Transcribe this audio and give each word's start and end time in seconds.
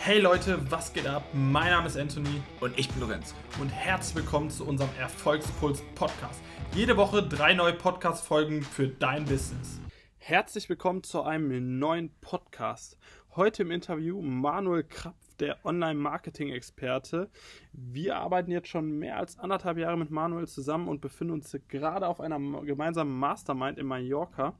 Hey 0.00 0.20
Leute, 0.20 0.58
was 0.70 0.92
geht 0.92 1.06
ab? 1.06 1.24
Mein 1.34 1.70
Name 1.70 1.86
ist 1.86 1.96
Anthony 1.96 2.40
Und 2.60 2.78
ich 2.78 2.88
bin 2.88 3.00
Lorenz. 3.00 3.34
und 3.60 3.68
herzlich 3.68 4.16
willkommen 4.16 4.48
zu 4.48 4.64
unserem 4.66 4.88
Erfolgspuls 4.98 5.82
Podcast. 5.94 6.40
Jede 6.74 6.96
Woche 6.96 7.22
drei 7.22 7.52
neue 7.54 7.74
Podcast-Folgen 7.74 8.62
für 8.62 8.88
dein 8.88 9.24
Business. 9.24 9.80
Herzlich 10.18 10.68
willkommen 10.68 11.02
zu 11.02 11.22
einem 11.22 11.78
neuen 11.78 12.10
Podcast. 12.20 12.96
Heute 13.36 13.62
im 13.62 13.70
Interview 13.70 14.22
Manuel 14.22 14.84
Krapf, 14.84 15.34
der 15.40 15.64
Online-Marketing-Experte. 15.64 17.28
Wir 17.72 18.16
arbeiten 18.16 18.50
jetzt 18.50 18.68
schon 18.68 18.98
mehr 18.98 19.16
als 19.18 19.38
anderthalb 19.38 19.78
Jahre 19.78 19.98
mit 19.98 20.10
Manuel 20.10 20.46
zusammen 20.46 20.88
und 20.88 21.00
befinden 21.00 21.34
uns 21.34 21.56
gerade 21.68 22.06
auf 22.06 22.20
einer 22.20 22.38
gemeinsamen 22.62 23.16
Mastermind 23.18 23.78
in 23.78 23.86
Mallorca. 23.86 24.54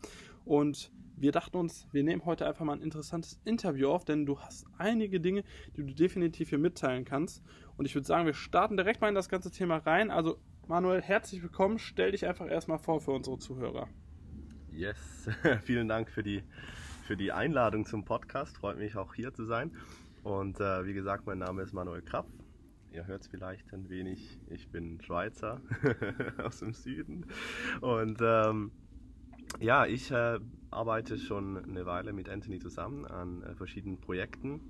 Und 0.45 0.91
wir 1.21 1.33
dachten 1.33 1.57
uns, 1.57 1.89
wir 1.93 2.05
nehmen 2.05 2.25
heute 2.25 2.47
einfach 2.47 2.65
mal 2.65 2.75
ein 2.75 2.83
interessantes 2.83 3.41
Interview 3.45 3.89
auf, 3.89 4.05
denn 4.05 4.25
du 4.25 4.39
hast 4.41 4.67
einige 4.79 5.21
Dinge, 5.21 5.43
die 5.77 5.85
du 5.85 5.95
definitiv 5.95 6.51
hier 6.51 6.59
mitteilen 6.59 7.05
kannst. 7.05 7.43
Und 7.77 7.87
ich 7.87 7.95
würde 7.95 8.07
sagen, 8.07 8.27
wir 8.27 8.35
starten 8.35 8.77
direkt 8.77 9.01
mal 9.01 9.09
in 9.09 9.15
das 9.15 9.29
ganze 9.29 9.51
Thema 9.51 9.79
rein. 9.79 10.11
Also, 10.11 10.39
Manuel, 10.67 11.03
herzlich 11.03 11.43
willkommen. 11.43 11.79
Stell 11.79 12.13
dich 12.13 12.27
einfach 12.27 12.49
erstmal 12.49 12.79
vor 12.79 13.01
für 13.01 13.11
unsere 13.13 13.39
Zuhörer. 13.39 13.89
Yes, 14.71 15.29
vielen 15.63 15.89
Dank 15.89 16.11
für 16.11 16.23
die, 16.23 16.43
für 17.05 17.17
die 17.17 17.33
Einladung 17.33 17.85
zum 17.85 18.05
Podcast. 18.05 18.57
Freut 18.59 18.79
mich 18.79 18.97
auch 18.97 19.15
hier 19.15 19.33
zu 19.35 19.45
sein. 19.45 19.73
Und 20.23 20.61
äh, 20.61 20.87
wie 20.87 20.95
gesagt, 20.95 21.27
mein 21.27 21.39
Name 21.39 21.63
ist 21.63 21.73
Manuel 21.73 22.03
Krapp. 22.03 22.27
Ihr 22.93 23.07
hört 23.07 23.23
es 23.23 23.29
vielleicht 23.29 23.73
ein 23.73 23.89
wenig. 23.89 24.39
Ich 24.51 24.69
bin 24.69 25.01
Schweizer 25.01 25.61
aus 26.45 26.61
dem 26.61 26.75
Süden. 26.75 27.27
Und 27.81 28.19
ähm, 28.23 28.71
ja, 29.61 29.87
ich 29.87 30.11
äh, 30.11 30.39
arbeite 30.71 31.19
schon 31.19 31.57
eine 31.57 31.87
Weile 31.87 32.13
mit 32.13 32.29
Anthony 32.29 32.59
zusammen 32.59 33.05
an 33.05 33.43
äh, 33.43 33.55
verschiedenen 33.55 34.01
Projekten. 34.01 34.61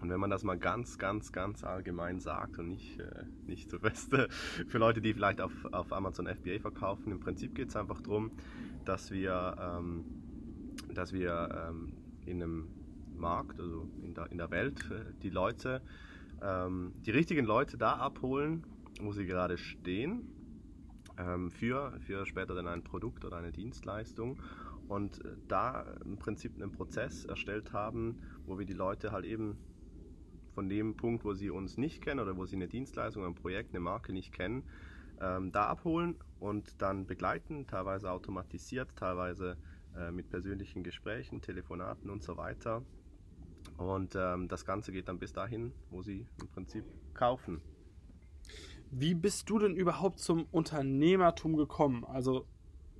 Und 0.00 0.10
wenn 0.10 0.18
man 0.18 0.30
das 0.30 0.42
mal 0.42 0.58
ganz, 0.58 0.98
ganz, 0.98 1.30
ganz 1.30 1.62
allgemein 1.62 2.18
sagt 2.18 2.58
und 2.58 2.68
nicht, 2.68 2.98
äh, 2.98 3.24
nicht 3.46 3.70
so 3.70 3.78
fest 3.78 4.12
für 4.68 4.78
Leute, 4.78 5.00
die 5.00 5.14
vielleicht 5.14 5.40
auf, 5.40 5.52
auf 5.70 5.92
Amazon 5.92 6.26
FBA 6.26 6.58
verkaufen, 6.58 7.12
im 7.12 7.20
Prinzip 7.20 7.54
geht 7.54 7.68
es 7.68 7.76
einfach 7.76 8.00
darum, 8.00 8.32
dass 8.84 9.12
wir, 9.12 9.56
ähm, 9.60 10.04
dass 10.92 11.12
wir 11.12 11.68
ähm, 11.68 11.92
in 12.26 12.42
einem 12.42 12.68
Markt, 13.16 13.60
also 13.60 13.88
in 14.02 14.14
der, 14.14 14.30
in 14.32 14.38
der 14.38 14.50
Welt, 14.50 14.90
äh, 14.90 15.12
die 15.22 15.30
Leute, 15.30 15.82
ähm, 16.42 16.92
die 17.06 17.12
richtigen 17.12 17.46
Leute 17.46 17.78
da 17.78 17.94
abholen, 17.94 18.64
wo 19.00 19.12
sie 19.12 19.24
gerade 19.24 19.56
stehen, 19.56 20.28
für, 21.50 21.98
für 22.00 22.26
später 22.26 22.54
dann 22.54 22.66
ein 22.66 22.82
Produkt 22.82 23.24
oder 23.24 23.36
eine 23.36 23.52
Dienstleistung 23.52 24.40
und 24.86 25.24
äh, 25.24 25.36
da 25.48 25.82
im 26.04 26.18
Prinzip 26.18 26.56
einen 26.56 26.72
Prozess 26.72 27.24
erstellt 27.24 27.72
haben, 27.72 28.18
wo 28.46 28.58
wir 28.58 28.66
die 28.66 28.72
Leute 28.72 29.12
halt 29.12 29.24
eben 29.24 29.58
von 30.54 30.68
dem 30.68 30.96
Punkt, 30.96 31.24
wo 31.24 31.32
sie 31.32 31.50
uns 31.50 31.78
nicht 31.78 32.02
kennen 32.02 32.20
oder 32.20 32.36
wo 32.36 32.44
sie 32.46 32.56
eine 32.56 32.68
Dienstleistung, 32.68 33.24
ein 33.24 33.34
Projekt, 33.34 33.72
eine 33.72 33.80
Marke 33.80 34.12
nicht 34.12 34.32
kennen, 34.32 34.64
ähm, 35.20 35.52
da 35.52 35.66
abholen 35.66 36.18
und 36.38 36.80
dann 36.82 37.06
begleiten, 37.06 37.66
teilweise 37.66 38.10
automatisiert, 38.10 38.94
teilweise 38.96 39.56
äh, 39.94 40.10
mit 40.10 40.28
persönlichen 40.28 40.82
Gesprächen, 40.82 41.40
Telefonaten 41.40 42.10
und 42.10 42.22
so 42.22 42.36
weiter. 42.36 42.84
Und 43.76 44.14
ähm, 44.16 44.48
das 44.48 44.64
Ganze 44.64 44.92
geht 44.92 45.08
dann 45.08 45.18
bis 45.18 45.32
dahin, 45.32 45.74
wo 45.88 46.02
sie 46.02 46.26
im 46.40 46.48
Prinzip 46.48 46.84
kaufen. 47.14 47.62
Wie 48.94 49.14
bist 49.14 49.48
du 49.48 49.58
denn 49.58 49.74
überhaupt 49.74 50.18
zum 50.18 50.46
Unternehmertum 50.50 51.56
gekommen? 51.56 52.04
Also, 52.04 52.44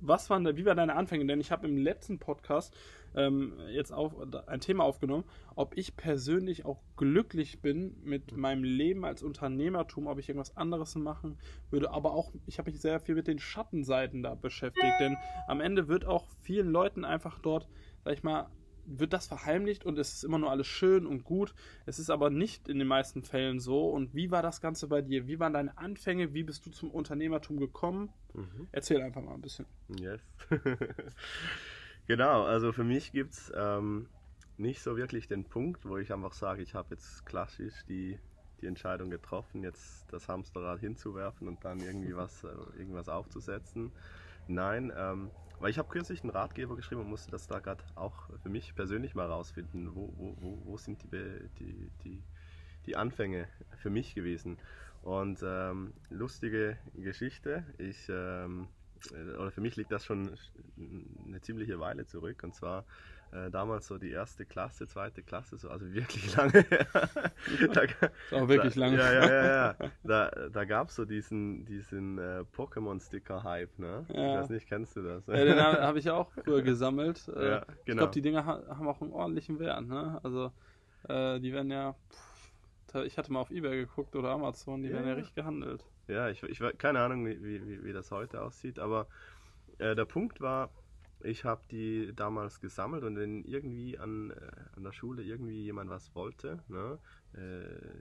was 0.01 0.27
waren 0.31 0.43
da, 0.43 0.57
wie 0.57 0.65
waren 0.65 0.75
deine 0.75 0.95
Anfänge? 0.95 1.27
Denn 1.27 1.39
ich 1.39 1.51
habe 1.51 1.67
im 1.67 1.77
letzten 1.77 2.17
Podcast 2.17 2.75
ähm, 3.15 3.53
jetzt 3.69 3.93
auch 3.93 4.25
ein 4.47 4.59
Thema 4.59 4.85
aufgenommen, 4.85 5.23
ob 5.55 5.77
ich 5.77 5.95
persönlich 5.95 6.65
auch 6.65 6.81
glücklich 6.97 7.61
bin 7.61 7.95
mit 8.03 8.35
meinem 8.35 8.63
Leben 8.63 9.05
als 9.05 9.21
Unternehmertum, 9.21 10.07
ob 10.07 10.17
ich 10.17 10.29
irgendwas 10.29 10.57
anderes 10.57 10.95
machen 10.95 11.37
würde, 11.69 11.91
aber 11.91 12.13
auch, 12.13 12.31
ich 12.47 12.57
habe 12.57 12.71
mich 12.71 12.81
sehr 12.81 12.99
viel 12.99 13.13
mit 13.13 13.27
den 13.27 13.37
Schattenseiten 13.37 14.23
da 14.23 14.33
beschäftigt, 14.33 14.95
denn 14.99 15.15
am 15.47 15.61
Ende 15.61 15.87
wird 15.87 16.05
auch 16.05 16.25
vielen 16.41 16.71
Leuten 16.71 17.05
einfach 17.05 17.37
dort, 17.37 17.69
sag 18.03 18.13
ich 18.13 18.23
mal, 18.23 18.49
wird 18.85 19.13
das 19.13 19.27
verheimlicht 19.27 19.85
und 19.85 19.97
es 19.97 20.13
ist 20.13 20.23
immer 20.23 20.37
nur 20.37 20.51
alles 20.51 20.67
schön 20.67 21.05
und 21.05 21.23
gut. 21.23 21.53
Es 21.85 21.99
ist 21.99 22.09
aber 22.09 22.29
nicht 22.29 22.67
in 22.67 22.79
den 22.79 22.87
meisten 22.87 23.23
Fällen 23.23 23.59
so. 23.59 23.89
Und 23.89 24.13
wie 24.13 24.31
war 24.31 24.41
das 24.41 24.61
Ganze 24.61 24.87
bei 24.87 25.01
dir? 25.01 25.27
Wie 25.27 25.39
waren 25.39 25.53
deine 25.53 25.77
Anfänge? 25.77 26.33
Wie 26.33 26.43
bist 26.43 26.65
du 26.65 26.71
zum 26.71 26.91
Unternehmertum 26.91 27.59
gekommen? 27.59 28.09
Mhm. 28.33 28.67
Erzähl 28.71 29.01
einfach 29.01 29.21
mal 29.21 29.33
ein 29.33 29.41
bisschen. 29.41 29.65
Yes. 29.99 30.21
genau, 32.07 32.43
also 32.43 32.71
für 32.71 32.83
mich 32.83 33.11
gibt 33.11 33.33
es 33.33 33.51
ähm, 33.55 34.07
nicht 34.57 34.81
so 34.81 34.97
wirklich 34.97 35.27
den 35.27 35.45
Punkt, 35.45 35.85
wo 35.85 35.97
ich 35.97 36.13
einfach 36.13 36.33
sage, 36.33 36.61
ich 36.61 36.75
habe 36.75 36.89
jetzt 36.91 37.25
klassisch 37.25 37.85
die, 37.87 38.19
die 38.61 38.67
Entscheidung 38.67 39.09
getroffen, 39.09 39.63
jetzt 39.63 40.11
das 40.11 40.27
Hamsterrad 40.27 40.79
hinzuwerfen 40.79 41.47
und 41.47 41.63
dann 41.63 41.79
irgendwie 41.79 42.15
was, 42.15 42.43
äh, 42.43 42.49
irgendwas 42.77 43.09
aufzusetzen. 43.09 43.91
Nein, 44.47 44.91
ähm, 44.95 45.31
weil 45.63 45.69
ich 45.69 45.77
habe 45.77 45.87
kürzlich 45.87 46.23
einen 46.23 46.31
Ratgeber 46.31 46.75
geschrieben 46.75 46.99
und 46.99 47.09
musste 47.09 47.31
das 47.31 47.47
da 47.47 47.59
gerade 47.59 47.81
auch 47.95 48.29
für 48.41 48.49
mich 48.49 48.75
persönlich 48.75 49.15
mal 49.15 49.27
rausfinden, 49.27 49.95
wo, 49.95 50.13
wo, 50.17 50.35
wo, 50.41 50.61
wo 50.65 50.75
sind 50.77 51.01
die, 51.03 51.09
die, 51.57 51.89
die, 52.03 52.21
die 52.85 52.97
Anfänge 52.97 53.47
für 53.77 53.89
mich 53.89 54.13
gewesen. 54.13 54.57
Und 55.03 55.39
ähm, 55.41 55.93
lustige 56.09 56.77
Geschichte, 56.95 57.63
ich, 57.77 58.09
ähm, 58.09 58.67
äh, 59.13 59.37
oder 59.37 59.51
für 59.51 59.61
mich 59.61 59.77
liegt 59.77 59.93
das 59.93 60.03
schon 60.03 60.37
eine 61.25 61.39
ziemliche 61.39 61.79
Weile 61.79 62.05
zurück 62.07 62.43
und 62.43 62.53
zwar 62.53 62.83
äh, 63.33 63.49
damals 63.51 63.87
so 63.87 63.97
die 63.97 64.11
erste 64.11 64.45
Klasse, 64.45 64.87
zweite 64.87 65.23
Klasse, 65.23 65.57
so, 65.57 65.69
also 65.69 65.91
wirklich 65.93 66.35
lange 66.37 66.63
da, 67.73 67.85
Ist 68.25 68.33
auch 68.33 68.47
wirklich 68.47 68.75
da, 68.75 68.79
lange. 68.79 68.97
Ja, 68.97 69.11
ja, 69.11 69.27
ja, 69.27 69.47
ja. 69.69 69.75
Da, 70.03 70.29
da 70.49 70.65
gab 70.65 70.89
es 70.89 70.95
so 70.95 71.05
diesen, 71.05 71.65
diesen 71.65 72.17
äh, 72.19 72.45
Pokémon-Sticker-Hype, 72.51 73.79
ne? 73.79 74.05
Ich 74.09 74.17
Ja. 74.17 74.41
weiß 74.41 74.49
nicht, 74.49 74.67
kennst 74.67 74.95
du 74.95 75.01
das? 75.03 75.25
Ja, 75.27 75.45
den 75.45 75.59
habe 75.59 75.81
hab 75.87 75.95
ich 75.95 76.09
auch 76.09 76.31
früher 76.31 76.61
gesammelt. 76.61 77.27
Äh, 77.27 77.55
Ja, 77.55 77.65
Ich 77.79 77.85
genau. 77.85 78.01
glaube, 78.01 78.13
die 78.13 78.21
Dinger 78.21 78.45
ha 78.45 78.77
haben 78.77 78.87
auch 78.87 79.01
einen 79.01 79.11
ordentlichen 79.11 79.59
Wert. 79.59 79.85
Ne? 79.87 80.19
Also, 80.23 80.51
äh, 81.07 81.39
die 81.39 81.53
werden 81.53 81.71
ja. 81.71 81.95
Pff, 82.11 83.05
ich 83.05 83.17
hatte 83.17 83.31
mal 83.31 83.41
auf 83.41 83.49
Ebay 83.51 83.75
geguckt 83.77 84.15
oder 84.15 84.29
Amazon, 84.29 84.83
die 84.83 84.89
Ja, 84.89 84.95
werden 84.95 85.07
ja 85.07 85.13
richtig 85.13 85.35
gehandelt. 85.35 85.83
Ja, 86.07 86.29
ich, 86.29 86.43
ich 86.43 86.59
keine 86.77 86.99
Ahnung, 86.99 87.25
wie, 87.25 87.41
wie, 87.43 87.83
wie 87.83 87.93
das 87.93 88.11
heute 88.11 88.41
aussieht, 88.41 88.77
aber 88.79 89.07
äh, 89.79 89.95
der 89.95 90.05
Punkt 90.05 90.41
war, 90.41 90.71
ich 91.23 91.45
habe 91.45 91.61
die 91.71 92.13
damals 92.15 92.59
gesammelt 92.59 93.03
und 93.03 93.17
wenn 93.17 93.43
irgendwie 93.43 93.97
an, 93.97 94.31
äh, 94.31 94.35
an 94.75 94.83
der 94.83 94.91
Schule 94.91 95.23
irgendwie 95.23 95.63
jemand 95.63 95.89
was 95.89 96.13
wollte, 96.15 96.63
ne, 96.67 96.99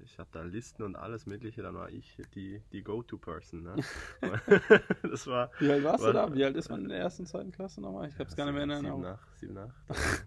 ich 0.05 0.19
habe 0.19 0.29
da 0.33 0.43
Listen 0.43 0.83
und 0.83 0.97
alles 0.97 1.27
Mögliche, 1.27 1.63
dann 1.63 1.75
war 1.75 1.89
ich 1.91 2.17
die, 2.35 2.61
die 2.73 2.83
Go-To-Person. 2.83 3.63
Ne? 3.63 3.77
das 5.03 5.27
war. 5.27 5.51
Wie 5.59 5.71
alt 5.71 5.85
warst 5.85 6.01
du 6.01 6.07
war- 6.07 6.13
da? 6.13 6.35
Wie 6.35 6.45
alt 6.45 6.57
ist 6.57 6.69
man 6.69 6.83
in 6.83 6.89
der 6.89 6.99
ersten, 6.99 7.27
zweiten 7.27 7.53
Klasse 7.53 7.81
nochmal? 7.81 8.09
Ich 8.09 8.15
habe 8.15 8.29
es 8.29 8.37
gar 8.37 8.45
nicht 8.45 8.55
mehr 8.55 8.65
in 8.65 8.71
Erinnerung. 8.71 9.03
7, 9.03 9.13
8, 9.15 9.39
7, 9.39 9.59
8, 9.59 9.73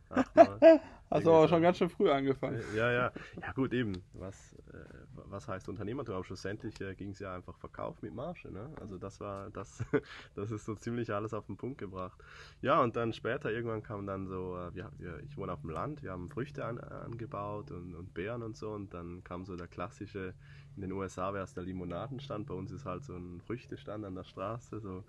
8 0.09 0.35
Mal. 0.35 0.81
Hast 1.11 1.25
du 1.25 1.31
aber 1.31 1.47
schon 1.47 1.61
ganz 1.61 1.77
schön 1.77 1.89
früh 1.89 2.09
angefangen. 2.09 2.61
Ja, 2.75 2.91
ja. 2.91 3.11
Ja 3.41 3.51
gut, 3.53 3.73
eben. 3.73 4.03
Was, 4.13 4.53
äh, 4.73 4.79
was 5.13 5.47
heißt 5.47 5.69
Unternehmertum? 5.69 6.23
Schlussendlich 6.23 6.81
äh, 6.81 6.95
ging 6.95 7.11
es 7.11 7.19
ja 7.19 7.35
einfach 7.35 7.55
Verkauf 7.57 8.01
mit 8.01 8.13
Marge. 8.13 8.51
Ne? 8.51 8.72
Also 8.81 8.97
das 8.97 9.19
war, 9.19 9.51
das, 9.51 9.83
das 10.35 10.51
ist 10.51 10.66
so 10.66 10.73
ziemlich 10.75 11.13
alles 11.13 11.33
auf 11.33 11.45
den 11.45 11.57
Punkt 11.57 11.77
gebracht. 11.77 12.19
Ja, 12.61 12.81
und 12.81 12.95
dann 12.95 13.13
später 13.13 13.51
irgendwann 13.51 13.83
kam 13.83 14.07
dann 14.07 14.27
so, 14.27 14.57
äh, 14.57 14.73
wir, 14.73 14.91
wir, 14.97 15.19
ich 15.19 15.37
wohne 15.37 15.53
auf 15.53 15.61
dem 15.61 15.69
Land, 15.69 16.01
wir 16.01 16.11
haben 16.11 16.27
Früchte 16.27 16.66
an, 16.66 16.79
angebaut 16.79 17.72
und, 17.72 17.93
und 17.93 18.13
Beeren 18.13 18.41
und 18.41 18.57
so. 18.57 18.72
Und 18.72 18.93
dann 18.95 19.23
kam 19.23 19.45
so 19.45 19.56
der 19.56 19.67
klassische, 19.67 20.33
in 20.75 20.81
den 20.81 20.91
USA 20.94 21.33
wäre 21.33 21.44
es 21.45 21.53
der 21.53 21.63
Limonadenstand, 21.63 22.47
bei 22.47 22.56
uns 22.56 22.72
ist 22.72 22.85
halt 22.85 23.03
so 23.03 23.16
ein 23.16 23.41
Früchtestand 23.41 24.06
an 24.06 24.16
der 24.16 24.23
Straße, 24.23 24.79
so 24.79 25.03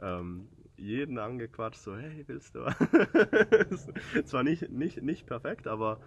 ähm, 0.00 0.48
jeden 0.76 1.18
angequatscht, 1.18 1.80
so, 1.80 1.96
hey, 1.96 2.24
willst 2.26 2.54
du? 2.54 2.66
Zwar 4.24 4.42
nicht, 4.44 4.70
nicht, 4.70 5.02
nicht 5.02 5.26
perfekt, 5.26 5.66
aber 5.66 6.00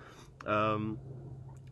ähm, 0.46 1.00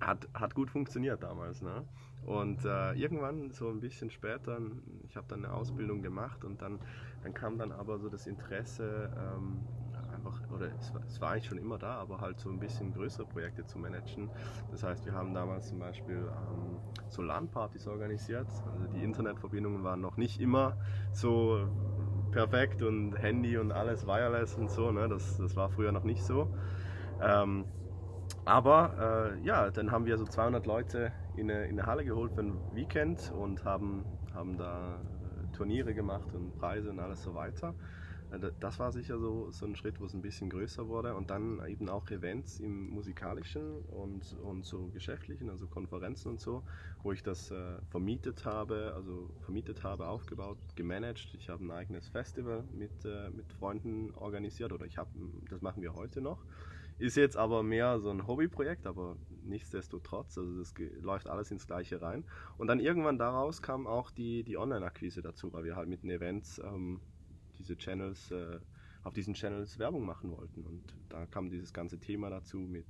hat, 0.02 0.28
hat 0.34 0.56
gut 0.56 0.69
funktioniert 0.72 1.24
damals. 1.24 1.62
Ne? 1.62 1.86
Und 2.22 2.66
äh, 2.66 2.94
irgendwann, 2.94 3.51
so 3.51 3.69
ein 3.69 3.80
bisschen 3.80 4.12
später, 4.12 4.60
ich 5.07 5.16
habe 5.16 5.28
dann 5.30 5.45
eine 5.45 5.54
Ausbildung 5.54 6.01
gemacht 6.01 6.44
und 6.44 6.62
dann, 6.62 6.81
dann 7.22 7.33
kam 7.33 7.57
dann 7.57 7.72
aber 7.72 8.00
so 8.00 8.10
das 8.10 8.28
Interesse, 8.28 9.12
ähm, 9.18 9.69
einfach, 10.19 10.39
oder 10.51 10.68
es 10.80 10.94
war, 10.94 11.01
es 11.07 11.21
war 11.21 11.31
eigentlich 11.31 11.45
schon 11.45 11.57
immer 11.57 11.77
da, 11.77 11.94
aber 11.94 12.19
halt 12.19 12.39
so 12.39 12.50
ein 12.50 12.60
bisschen 12.60 12.94
größere 12.94 13.25
Projekte 13.25 13.66
zu 13.66 13.80
managen. 13.80 14.30
Das 14.71 14.83
heißt, 14.83 15.06
wir 15.06 15.13
haben 15.13 15.33
damals 15.33 15.69
zum 15.69 15.80
Beispiel 15.80 16.18
ähm, 16.18 16.77
so 17.10 17.21
LAN-Partys 17.21 17.88
organisiert. 17.88 18.48
Also 18.48 18.88
die 18.94 19.04
Internetverbindungen 19.04 19.83
waren 19.83 20.01
noch 20.01 20.18
nicht 20.18 20.39
immer 20.39 20.77
so 21.13 21.68
perfekt 22.31 22.83
und 22.83 23.16
Handy 23.16 23.57
und 23.57 23.71
alles 23.71 24.06
wireless 24.06 24.56
und 24.56 24.69
so. 24.69 24.92
Ne? 24.92 25.07
Das, 25.07 25.38
das 25.38 25.56
war 25.56 25.69
früher 25.69 25.92
noch 25.92 26.04
nicht 26.04 26.24
so. 26.24 26.54
Ähm, 27.21 27.66
aber 28.45 29.36
äh, 29.36 29.45
ja, 29.45 29.69
dann 29.69 29.92
haben 29.92 30.06
wir 30.06 30.18
so 30.18 30.25
200 30.25 30.66
Leute 30.66 31.12
in 31.36 31.50
eine, 31.50 31.66
in 31.66 31.80
eine 31.80 31.88
Halle 31.88 32.06
geholt 32.06 32.33
für 32.33 32.42
ein 32.42 32.57
Weekend 32.74 33.31
und 33.31 33.63
haben, 33.66 34.06
haben 34.33 34.57
da 34.57 34.95
äh, 34.95 35.56
Turniere 35.56 35.94
gemacht 35.94 36.33
und 36.33 36.57
Preise 36.57 36.89
und 36.89 37.00
alles 37.00 37.24
so 37.24 37.33
weiter. 37.33 37.74
Das 38.60 38.80
war 38.80 38.92
sicher 38.92 39.18
so, 39.18 39.50
so 39.52 39.66
ein 39.66 39.76
Schritt, 39.76 40.00
wo 40.00 40.06
es 40.06 40.14
ein 40.14 40.22
bisschen 40.22 40.50
größer 40.50 40.88
wurde. 40.88 41.16
Und 41.16 41.30
dann 41.30 41.66
eben 41.68 41.90
auch 41.90 42.10
Events 42.12 42.60
im 42.60 42.90
musikalischen 42.90 43.81
und, 43.86 44.38
und 44.44 44.66
so 44.66 44.88
geschäftlichen, 44.90 45.50
also 45.50 45.68
Konferenzen 45.68 46.30
und 46.30 46.40
so, 46.40 46.64
wo 47.02 47.12
ich 47.12 47.24
das 47.24 47.50
äh, 47.50 47.81
vermietet 47.90 48.46
habe, 48.46 48.94
also 48.96 49.30
vermietet 49.42 49.84
habe, 49.84 50.08
aufgebaut, 50.08 50.60
gemanagt. 50.76 51.34
Ich 51.34 51.50
habe 51.50 51.64
ein 51.66 51.72
eigenes 51.72 52.08
Festival 52.10 52.64
mit, 52.72 53.04
äh, 53.04 53.30
mit 53.31 53.52
Freunden 53.54 54.14
organisiert 54.14 54.72
oder 54.74 54.86
ich 54.86 54.98
habe, 54.98 55.10
das 55.50 55.62
machen 55.62 55.81
wir 55.81 55.96
heute 55.96 56.22
noch. 56.22 56.46
Ist 57.00 57.16
jetzt 57.16 57.38
aber 57.38 57.64
mehr 57.64 58.00
so 58.02 58.10
ein 58.10 58.28
Hobbyprojekt, 58.28 58.86
aber 58.86 59.16
nichtsdestotrotz, 59.44 60.38
also 60.38 60.60
das 60.60 60.74
läuft 61.00 61.30
alles 61.30 61.50
ins 61.50 61.66
Gleiche 61.66 62.02
rein. 62.02 62.26
Und 62.58 62.68
dann 62.68 62.81
irgendwann 62.81 63.18
daraus 63.18 63.62
kam 63.62 63.88
auch 63.88 64.12
die, 64.12 64.44
die 64.44 64.58
Online-Akquise 64.58 65.22
dazu, 65.22 65.54
weil 65.54 65.64
wir 65.64 65.78
halt 65.78 65.88
mit 65.88 66.04
den 66.04 66.10
Events 66.10 66.60
ähm, 66.60 67.00
diese 67.59 67.77
Channels, 67.77 68.31
äh, 68.31 68.59
auf 69.03 69.13
diesen 69.13 69.33
Channels 69.33 69.77
Werbung 69.77 70.06
machen 70.06 70.31
wollten. 70.31 70.63
Und 70.63 70.83
da 71.09 71.25
kam 71.27 71.50
dieses 71.50 71.73
ganze 71.73 72.00
Thema 72.00 72.29
dazu 72.29 72.57
mit 72.57 72.88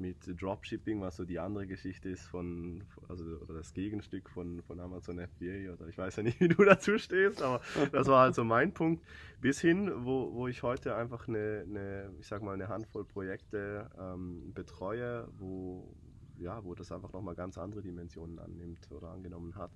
mit 0.00 0.40
Dropshipping, 0.40 1.00
was 1.00 1.16
so 1.16 1.24
die 1.24 1.38
andere 1.38 1.66
Geschichte 1.66 2.08
ist 2.08 2.26
von, 2.26 2.82
also 3.08 3.24
oder 3.24 3.54
das 3.54 3.72
Gegenstück 3.74 4.30
von, 4.30 4.62
von 4.62 4.80
Amazon 4.80 5.18
FBA 5.18 5.72
oder 5.72 5.88
ich 5.88 5.98
weiß 5.98 6.16
ja 6.16 6.22
nicht, 6.22 6.40
wie 6.40 6.48
du 6.48 6.64
dazu 6.64 6.98
stehst, 6.98 7.42
aber 7.42 7.60
das 7.92 8.06
war 8.08 8.22
halt 8.22 8.34
so 8.34 8.42
mein 8.42 8.72
Punkt. 8.72 9.04
Bis 9.40 9.60
hin, 9.60 9.92
wo, 10.04 10.32
wo 10.32 10.48
ich 10.48 10.62
heute 10.62 10.96
einfach 10.96 11.28
eine, 11.28 11.64
eine, 11.68 12.14
ich 12.18 12.26
sag 12.26 12.42
mal, 12.42 12.54
eine 12.54 12.68
Handvoll 12.68 13.04
Projekte 13.04 13.90
ähm, 13.98 14.52
betreue, 14.54 15.28
wo, 15.38 15.94
ja, 16.38 16.64
wo 16.64 16.74
das 16.74 16.90
einfach 16.92 17.12
nochmal 17.12 17.34
ganz 17.34 17.58
andere 17.58 17.82
Dimensionen 17.82 18.38
annimmt 18.38 18.90
oder 18.90 19.10
angenommen 19.10 19.54
hat. 19.56 19.70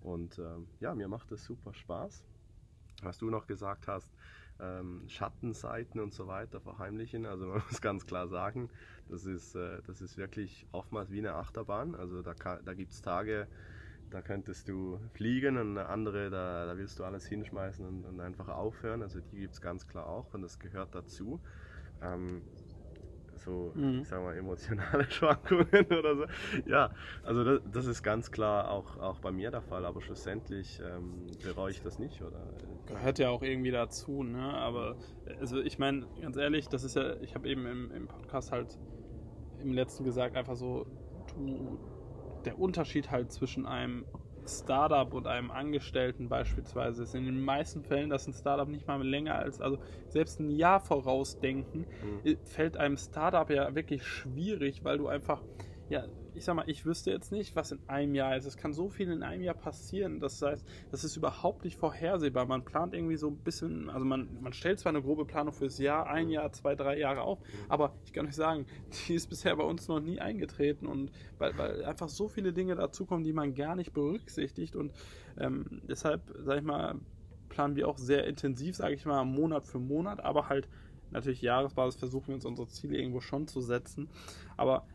Und 0.00 0.38
ähm, 0.38 0.68
ja, 0.80 0.94
mir 0.94 1.08
macht 1.08 1.30
das 1.30 1.44
super 1.44 1.74
Spaß. 1.74 2.24
Was 3.02 3.18
du 3.18 3.30
noch 3.30 3.46
gesagt 3.46 3.88
hast, 3.88 4.14
ähm, 4.58 5.04
Schattenseiten 5.08 6.00
und 6.00 6.14
so 6.14 6.26
weiter 6.26 6.60
verheimlichen. 6.60 7.26
Also 7.26 7.46
man 7.46 7.62
muss 7.70 7.80
ganz 7.80 8.06
klar 8.06 8.28
sagen, 8.28 8.70
das 9.08 9.24
ist, 9.26 9.54
äh, 9.54 9.82
das 9.86 10.00
ist 10.00 10.16
wirklich 10.16 10.66
oftmals 10.72 11.10
wie 11.10 11.18
eine 11.18 11.34
Achterbahn. 11.34 11.94
Also 11.94 12.22
da, 12.22 12.34
da 12.34 12.74
gibt 12.74 12.92
es 12.92 13.02
Tage, 13.02 13.48
da 14.10 14.22
könntest 14.22 14.68
du 14.68 15.00
fliegen 15.12 15.58
und 15.58 15.78
andere, 15.78 16.30
da, 16.30 16.66
da 16.66 16.76
willst 16.78 16.98
du 16.98 17.04
alles 17.04 17.26
hinschmeißen 17.26 17.84
und, 17.86 18.04
und 18.04 18.20
einfach 18.20 18.48
aufhören. 18.48 19.02
Also 19.02 19.20
die 19.20 19.40
gibt 19.40 19.54
es 19.54 19.60
ganz 19.60 19.86
klar 19.86 20.06
auch 20.06 20.32
und 20.34 20.42
das 20.42 20.58
gehört 20.58 20.94
dazu. 20.94 21.42
Ähm, 22.00 22.44
so, 23.38 23.72
mhm. 23.74 24.00
ich 24.02 24.08
sag 24.08 24.22
mal, 24.22 24.36
emotionale 24.36 25.04
Schwankungen 25.10 25.86
oder 25.86 26.16
so. 26.16 26.24
Ja, 26.66 26.90
also 27.22 27.44
das, 27.44 27.60
das, 27.72 27.86
ist 27.86 28.02
ganz 28.02 28.30
klar 28.30 28.70
auch, 28.70 28.98
auch 28.98 29.20
bei 29.20 29.30
mir 29.30 29.50
der 29.50 29.62
Fall, 29.62 29.84
aber 29.84 30.00
schlussendlich 30.00 30.80
ähm, 30.84 31.26
bereue 31.42 31.70
ich 31.70 31.82
das 31.82 31.98
nicht, 31.98 32.22
oder? 32.22 32.42
Gehört 32.86 33.18
ja 33.18 33.30
auch 33.30 33.42
irgendwie 33.42 33.70
dazu, 33.70 34.22
ne? 34.22 34.54
Aber 34.54 34.96
also 35.40 35.60
ich 35.60 35.78
meine, 35.78 36.06
ganz 36.20 36.36
ehrlich, 36.36 36.68
das 36.68 36.84
ist 36.84 36.96
ja, 36.96 37.16
ich 37.20 37.34
habe 37.34 37.48
eben 37.48 37.66
im, 37.66 37.90
im 37.90 38.06
Podcast 38.06 38.52
halt 38.52 38.78
im 39.60 39.72
letzten 39.72 40.04
gesagt, 40.04 40.36
einfach 40.36 40.56
so, 40.56 40.86
du, 41.34 41.78
der 42.44 42.58
Unterschied 42.58 43.10
halt 43.10 43.32
zwischen 43.32 43.66
einem 43.66 44.04
Startup 44.48 45.12
und 45.12 45.26
einem 45.26 45.50
Angestellten 45.50 46.28
beispielsweise 46.28 47.02
ist 47.02 47.14
in 47.14 47.24
den 47.24 47.40
meisten 47.40 47.82
Fällen, 47.84 48.10
dass 48.10 48.26
ein 48.26 48.32
Startup 48.32 48.68
nicht 48.68 48.86
mal 48.86 49.02
länger 49.02 49.36
als, 49.36 49.60
also 49.60 49.78
selbst 50.08 50.40
ein 50.40 50.50
Jahr 50.50 50.80
vorausdenken, 50.80 51.86
mhm. 52.24 52.38
fällt 52.44 52.76
einem 52.76 52.96
Startup 52.96 53.48
ja 53.50 53.74
wirklich 53.74 54.04
schwierig, 54.04 54.84
weil 54.84 54.98
du 54.98 55.08
einfach, 55.08 55.42
ja, 55.88 56.04
ich 56.36 56.44
sag 56.44 56.54
mal, 56.54 56.68
ich 56.68 56.84
wüsste 56.84 57.10
jetzt 57.10 57.32
nicht, 57.32 57.56
was 57.56 57.72
in 57.72 57.80
einem 57.88 58.14
Jahr 58.14 58.36
ist. 58.36 58.44
Es 58.44 58.56
kann 58.56 58.74
so 58.74 58.88
viel 58.88 59.10
in 59.10 59.22
einem 59.22 59.42
Jahr 59.42 59.54
passieren. 59.54 60.20
Das 60.20 60.40
heißt, 60.42 60.66
das 60.90 61.02
ist 61.02 61.16
überhaupt 61.16 61.64
nicht 61.64 61.76
vorhersehbar. 61.76 62.46
Man 62.46 62.64
plant 62.64 62.94
irgendwie 62.94 63.16
so 63.16 63.28
ein 63.28 63.38
bisschen, 63.38 63.88
also 63.88 64.04
man, 64.04 64.28
man 64.42 64.52
stellt 64.52 64.78
zwar 64.78 64.90
eine 64.90 65.02
grobe 65.02 65.24
Planung 65.24 65.54
fürs 65.54 65.78
Jahr, 65.78 66.06
ein 66.08 66.28
Jahr, 66.28 66.52
zwei, 66.52 66.74
drei 66.74 66.98
Jahre 66.98 67.22
auf, 67.22 67.38
aber 67.68 67.94
ich 68.04 68.12
kann 68.12 68.26
euch 68.26 68.36
sagen, 68.36 68.66
die 69.08 69.14
ist 69.14 69.28
bisher 69.28 69.56
bei 69.56 69.64
uns 69.64 69.88
noch 69.88 70.00
nie 70.00 70.20
eingetreten 70.20 70.86
und 70.86 71.10
weil, 71.38 71.56
weil 71.56 71.84
einfach 71.84 72.08
so 72.08 72.28
viele 72.28 72.52
Dinge 72.52 72.74
dazukommen, 72.74 73.24
die 73.24 73.32
man 73.32 73.54
gar 73.54 73.74
nicht 73.74 73.92
berücksichtigt 73.92 74.76
und 74.76 74.92
ähm, 75.38 75.82
deshalb, 75.88 76.22
sag 76.44 76.58
ich 76.58 76.64
mal, 76.64 76.96
planen 77.48 77.76
wir 77.76 77.88
auch 77.88 77.98
sehr 77.98 78.26
intensiv, 78.26 78.76
sage 78.76 78.94
ich 78.94 79.06
mal, 79.06 79.24
Monat 79.24 79.66
für 79.66 79.78
Monat, 79.78 80.22
aber 80.22 80.48
halt 80.48 80.68
natürlich 81.10 81.40
Jahresbasis 81.42 81.98
versuchen 81.98 82.28
wir 82.28 82.34
uns 82.34 82.44
unsere 82.44 82.68
Ziele 82.68 82.98
irgendwo 82.98 83.20
schon 83.20 83.46
zu 83.46 83.60
setzen. 83.60 84.08
Aber 84.56 84.86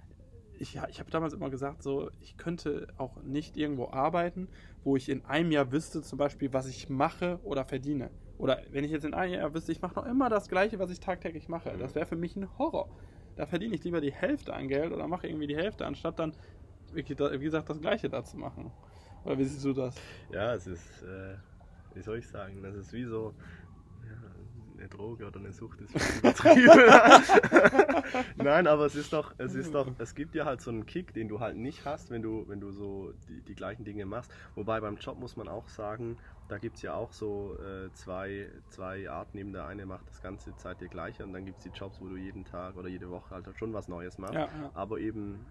ich, 0.62 0.80
ich 0.90 1.00
habe 1.00 1.10
damals 1.10 1.34
immer 1.34 1.50
gesagt, 1.50 1.82
so, 1.82 2.12
ich 2.20 2.38
könnte 2.38 2.88
auch 2.98 3.22
nicht 3.24 3.58
irgendwo 3.58 3.90
arbeiten, 3.90 4.48
wo 4.84 4.96
ich 4.96 5.10
in 5.10 5.26
einem 5.26 5.52
Jahr 5.52 5.72
wüsste, 5.72 6.02
zum 6.02 6.18
Beispiel, 6.20 6.54
was 6.54 6.68
ich 6.68 6.88
mache 6.88 7.40
oder 7.44 7.66
verdiene. 7.66 8.12
Oder 8.38 8.62
wenn 8.70 8.84
ich 8.84 8.92
jetzt 8.92 9.06
in 9.06 9.14
einem 9.14 9.34
Jahr 9.34 9.54
wüsste, 9.54 9.72
ich 9.72 9.82
mache 9.82 9.96
noch 9.96 10.06
immer 10.06 10.30
das 10.30 10.50
Gleiche, 10.50 10.80
was 10.80 10.92
ich 10.92 11.00
tagtäglich 11.00 11.50
mache. 11.50 11.76
Das 11.78 11.96
wäre 11.96 12.06
für 12.06 12.16
mich 12.16 12.36
ein 12.36 12.48
Horror. 12.58 12.88
Da 13.36 13.46
verdiene 13.46 13.76
ich 13.76 13.84
lieber 13.84 14.02
die 14.02 14.12
Hälfte 14.12 14.54
an 14.54 14.68
Geld 14.68 14.92
oder 14.94 15.08
mache 15.08 15.28
irgendwie 15.28 15.48
die 15.48 15.56
Hälfte, 15.56 15.86
anstatt 15.86 16.20
dann, 16.20 16.36
wie 16.94 17.04
gesagt, 17.04 17.70
das 17.70 17.82
Gleiche 17.82 18.10
da 18.10 18.24
zu 18.24 18.38
machen. 18.38 18.72
Oder 19.24 19.38
wie 19.38 19.46
siehst 19.46 19.66
du 19.66 19.74
das? 19.74 19.96
Ja, 20.32 20.54
es 20.54 20.68
ist, 20.68 21.02
äh, 21.04 21.38
wie 21.94 22.02
soll 22.02 22.20
ich 22.20 22.28
sagen, 22.28 22.62
das 22.62 22.76
ist 22.76 22.94
wie 22.94 23.06
so, 23.06 23.34
eine 24.82 24.90
Droge 24.90 25.28
oder 25.28 25.40
eine 25.40 25.52
Sucht 25.54 25.80
ist 25.82 25.94
übertrieben. 26.18 26.70
Nein, 28.38 28.68
aber 28.68 28.86
es 28.86 28.96
ist 28.96 29.14
doch, 29.14 29.34
es 29.38 29.54
ist 29.54 29.74
doch, 29.74 29.88
es 30.00 30.16
gibt 30.16 30.36
ja 30.36 30.46
halt 30.46 30.62
so 30.62 30.72
einen 30.72 30.86
Kick, 30.86 31.14
den 31.14 31.28
du 31.28 31.40
halt 31.40 31.56
nicht 31.56 31.86
hast, 31.86 32.10
wenn 32.10 32.22
du, 32.22 32.46
wenn 32.48 32.60
du 32.60 32.72
so 32.72 33.14
die, 33.30 33.42
die 33.42 33.56
gleichen 33.56 33.84
Dinge 33.84 34.06
machst. 34.06 34.32
Wobei 34.56 34.80
beim 34.82 34.98
Job 34.98 35.20
muss 35.20 35.38
man 35.38 35.48
auch 35.48 35.68
sagen, 35.70 36.18
da 36.48 36.58
gibt 36.58 36.78
es 36.78 36.82
ja 36.82 36.96
auch 36.96 37.14
so 37.14 37.58
äh, 37.60 37.92
zwei, 37.94 38.50
zwei 38.70 39.10
Arten. 39.10 39.38
Eben 39.38 39.54
der 39.54 39.68
eine 39.68 39.86
macht 39.86 40.10
das 40.10 40.22
ganze 40.22 40.56
Zeit 40.56 40.82
dir 40.82 40.90
gleich 40.90 41.22
und 41.22 41.32
dann 41.34 41.46
gibt 41.46 41.60
es 41.60 41.64
die 41.64 41.78
Jobs, 41.78 42.02
wo 42.02 42.08
du 42.08 42.18
jeden 42.18 42.44
Tag 42.44 42.76
oder 42.76 42.90
jede 42.90 43.10
Woche 43.10 43.36
halt 43.36 43.46
schon 43.58 43.74
was 43.74 43.88
Neues 43.88 44.18
machst. 44.18 44.34
Ja, 44.34 44.46
ja. 44.46 44.72
Aber 44.74 45.00
eben 45.00 45.46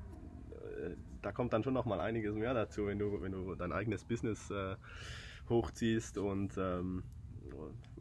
äh, 0.51 0.97
da 1.23 1.33
kommt 1.33 1.53
dann 1.53 1.63
schon 1.63 1.75
noch 1.75 1.85
mal 1.85 2.01
einiges 2.01 2.35
mehr 2.35 2.55
dazu, 2.55 2.87
wenn 2.87 2.99
du, 2.99 3.23
wenn 3.23 3.33
du 3.33 3.55
dein 3.55 3.73
eigenes 3.73 4.05
Business 4.05 4.51
äh, 4.51 4.77
hochziehst 5.49 6.19
und 6.19 6.57
ähm, 6.59 7.05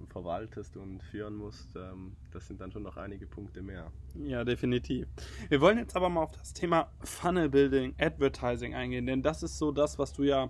verwaltest 0.10 0.78
und 0.78 1.02
führen 1.04 1.36
musst, 1.36 1.76
ähm, 1.76 2.16
das 2.32 2.48
sind 2.48 2.62
dann 2.62 2.72
schon 2.72 2.84
noch 2.84 2.98
einige 2.98 3.26
Punkte 3.26 3.62
mehr. 3.62 3.92
Ja, 4.16 4.44
definitiv. 4.44 5.08
Wir 5.50 5.62
wollen 5.62 5.78
jetzt 5.78 5.96
aber 5.96 6.10
mal 6.10 6.24
auf 6.24 6.32
das 6.32 6.54
Thema 6.54 6.92
Funnel 7.02 7.50
Building, 7.50 7.96
Advertising 8.00 8.76
eingehen, 8.76 9.06
denn 9.06 9.22
das 9.22 9.44
ist 9.44 9.58
so 9.58 9.72
das, 9.72 10.00
was 10.00 10.14
du 10.14 10.24
ja 10.24 10.50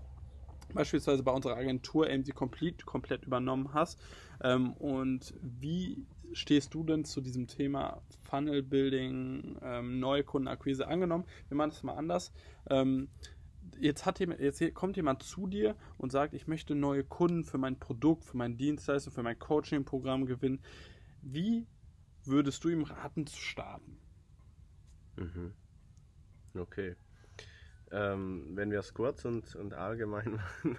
beispielsweise 0.73 1.23
bei 1.23 1.31
unserer 1.31 1.57
Agentur 1.57 2.07
MC 2.07 2.33
Complete 2.33 2.85
komplett 2.85 3.25
übernommen 3.25 3.73
hast. 3.73 3.99
Ähm, 4.41 4.73
und 4.73 5.33
wie 5.41 6.05
stehst 6.33 6.73
du 6.73 6.83
denn 6.83 7.05
zu 7.05 7.21
diesem 7.21 7.47
Thema 7.47 8.01
Funnel 8.23 8.63
Building, 8.63 9.57
ähm, 9.63 9.99
Neukundenakquise 9.99 10.87
angenommen? 10.87 11.25
Wir 11.47 11.57
machen 11.57 11.71
das 11.71 11.83
mal 11.83 11.95
anders 11.95 12.31
jetzt, 13.79 14.05
hat 14.05 14.19
jemand, 14.19 14.39
jetzt 14.39 14.73
kommt 14.73 14.95
jemand 14.97 15.23
zu 15.23 15.47
dir 15.47 15.75
und 15.97 16.11
sagt, 16.11 16.33
ich 16.33 16.47
möchte 16.47 16.75
neue 16.75 17.03
Kunden 17.03 17.43
für 17.43 17.57
mein 17.57 17.79
Produkt, 17.79 18.25
für 18.25 18.37
mein 18.37 18.57
Dienstleistung, 18.57 19.13
für 19.13 19.23
mein 19.23 19.39
Coaching-Programm 19.39 20.25
gewinnen. 20.25 20.59
Wie 21.21 21.67
würdest 22.25 22.63
du 22.63 22.69
ihm 22.69 22.83
raten 22.83 23.25
zu 23.25 23.37
starten? 23.37 23.97
Mhm. 25.17 25.53
Okay. 26.55 26.95
Ähm, 27.91 28.51
wenn 28.53 28.69
wir 28.69 28.79
es 28.79 28.93
kurz 28.93 29.25
und, 29.25 29.55
und 29.55 29.73
allgemein 29.73 30.33
machen. 30.33 30.77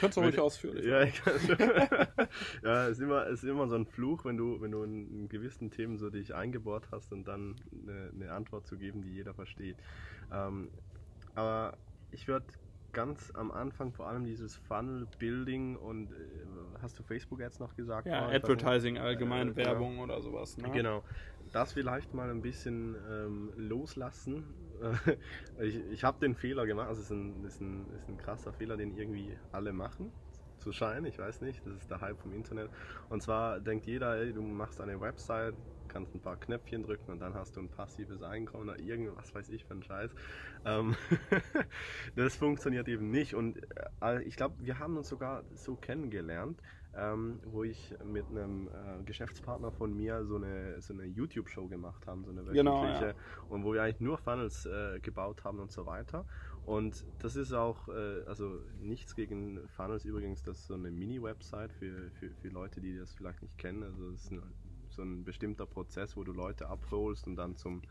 Könntest 0.00 0.16
du 0.16 0.20
ruhig 0.22 0.38
ausführlich. 0.38 0.86
Ja, 0.86 1.02
ich 1.02 1.22
kann 1.22 1.34
ja, 2.62 2.86
es 2.86 2.92
ist 2.92 3.00
immer, 3.02 3.26
ist 3.26 3.44
immer 3.44 3.68
so 3.68 3.74
ein 3.74 3.84
Fluch, 3.84 4.24
wenn 4.24 4.38
du, 4.38 4.58
wenn 4.62 4.70
du 4.70 4.82
in, 4.82 5.10
in 5.10 5.28
gewissen 5.28 5.70
Themen 5.70 5.98
so 5.98 6.08
dich 6.08 6.34
eingebohrt 6.34 6.88
hast 6.92 7.12
und 7.12 7.28
dann 7.28 7.56
eine, 7.72 8.10
eine 8.14 8.32
Antwort 8.32 8.66
zu 8.66 8.78
geben, 8.78 9.02
die 9.02 9.12
jeder 9.12 9.34
versteht. 9.34 9.76
Ähm, 10.32 10.70
aber 11.34 11.76
ich 12.12 12.28
würde 12.28 12.46
ganz 12.92 13.32
am 13.34 13.50
Anfang 13.50 13.92
vor 13.92 14.08
allem 14.08 14.24
dieses 14.24 14.56
Funnel 14.56 15.06
Building 15.18 15.76
und 15.76 16.10
äh, 16.10 16.16
hast 16.82 16.98
du 16.98 17.02
Facebook 17.02 17.40
Ads 17.40 17.60
noch 17.60 17.76
gesagt? 17.76 18.06
Ja, 18.06 18.26
oh, 18.26 18.32
Advertising, 18.32 18.98
allgemeine 18.98 19.52
äh, 19.52 19.56
Werbung 19.56 19.92
genau. 19.92 20.04
oder 20.04 20.20
sowas. 20.20 20.56
Ne? 20.56 20.70
Genau. 20.72 21.04
Das 21.52 21.72
vielleicht 21.72 22.14
mal 22.14 22.30
ein 22.30 22.42
bisschen 22.42 22.96
ähm, 23.10 23.52
loslassen. 23.56 24.44
ich 25.60 25.76
ich 25.90 26.04
habe 26.04 26.18
den 26.20 26.34
Fehler 26.34 26.66
gemacht, 26.66 26.88
also 26.88 27.00
es 27.00 27.10
ist 27.10 27.16
ein, 27.16 27.44
ist, 27.44 27.60
ein, 27.60 27.86
ist 27.96 28.08
ein 28.08 28.16
krasser 28.16 28.52
Fehler, 28.52 28.76
den 28.76 28.96
irgendwie 28.96 29.36
alle 29.52 29.72
machen 29.72 30.10
zu 30.60 30.72
scheinen, 30.72 31.06
ich 31.06 31.18
weiß 31.18 31.40
nicht, 31.40 31.66
das 31.66 31.74
ist 31.74 31.90
der 31.90 32.00
Hype 32.00 32.20
vom 32.20 32.32
Internet. 32.34 32.70
Und 33.08 33.22
zwar 33.22 33.60
denkt 33.60 33.86
jeder, 33.86 34.16
ey, 34.16 34.32
du 34.32 34.42
machst 34.42 34.80
eine 34.80 35.00
Website, 35.00 35.54
kannst 35.90 36.14
ein 36.14 36.20
paar 36.20 36.36
Knöpfchen 36.36 36.82
drücken 36.82 37.10
und 37.10 37.20
dann 37.20 37.34
hast 37.34 37.56
du 37.56 37.60
ein 37.60 37.68
passives 37.68 38.22
Einkommen 38.22 38.70
oder 38.70 38.78
irgendwas 38.78 39.34
weiß 39.34 39.50
ich 39.50 39.64
für 39.64 39.72
einen 39.74 39.82
Scheiß. 39.82 40.10
Ähm 40.64 40.96
das 42.16 42.36
funktioniert 42.36 42.88
eben 42.88 43.10
nicht 43.10 43.34
und 43.34 43.60
äh, 44.02 44.22
ich 44.22 44.36
glaube, 44.36 44.54
wir 44.60 44.78
haben 44.78 44.96
uns 44.96 45.08
sogar 45.08 45.44
so 45.54 45.76
kennengelernt. 45.76 46.60
ähm, 46.96 47.40
wo 47.44 47.62
ich 47.62 47.94
mit 48.04 48.26
einem 48.30 48.68
äh, 48.68 49.04
Geschäftspartner 49.04 49.70
von 49.70 49.94
mir 49.96 50.24
so 50.24 50.36
eine, 50.36 50.80
so 50.80 50.92
eine 50.92 51.04
YouTube-Show 51.04 51.68
gemacht 51.68 52.06
habe, 52.06 52.24
so 52.24 52.30
eine 52.30 52.42
genau, 52.42 52.84
ja. 52.84 53.14
und 53.48 53.64
wo 53.64 53.72
wir 53.72 53.82
eigentlich 53.82 54.00
nur 54.00 54.18
Funnels 54.18 54.66
äh, 54.66 54.98
gebaut 55.00 55.44
haben 55.44 55.60
und 55.60 55.70
so 55.70 55.86
weiter. 55.86 56.26
Und 56.66 57.04
das 57.20 57.36
ist 57.36 57.52
auch, 57.52 57.88
äh, 57.88 58.22
also 58.26 58.60
nichts 58.80 59.14
gegen 59.14 59.60
Funnels 59.68 60.04
übrigens, 60.04 60.42
das 60.42 60.58
ist 60.58 60.66
so 60.66 60.74
eine 60.74 60.90
Mini-Website 60.90 61.72
für, 61.72 62.10
für, 62.18 62.30
für 62.30 62.48
Leute, 62.48 62.80
die 62.80 62.96
das 62.96 63.14
vielleicht 63.14 63.42
nicht 63.42 63.56
kennen. 63.56 63.82
Also 63.82 64.10
es 64.10 64.24
ist 64.24 64.32
ein, 64.32 64.42
so 65.00 65.04
ein 65.04 65.24
bestimmter 65.24 65.66
Prozess, 65.66 66.16
wo 66.16 66.24
du 66.24 66.32
Leute 66.32 66.68
abholst 66.68 67.26
und 67.26 67.36
dann 67.36 67.56
zum, 67.56 67.82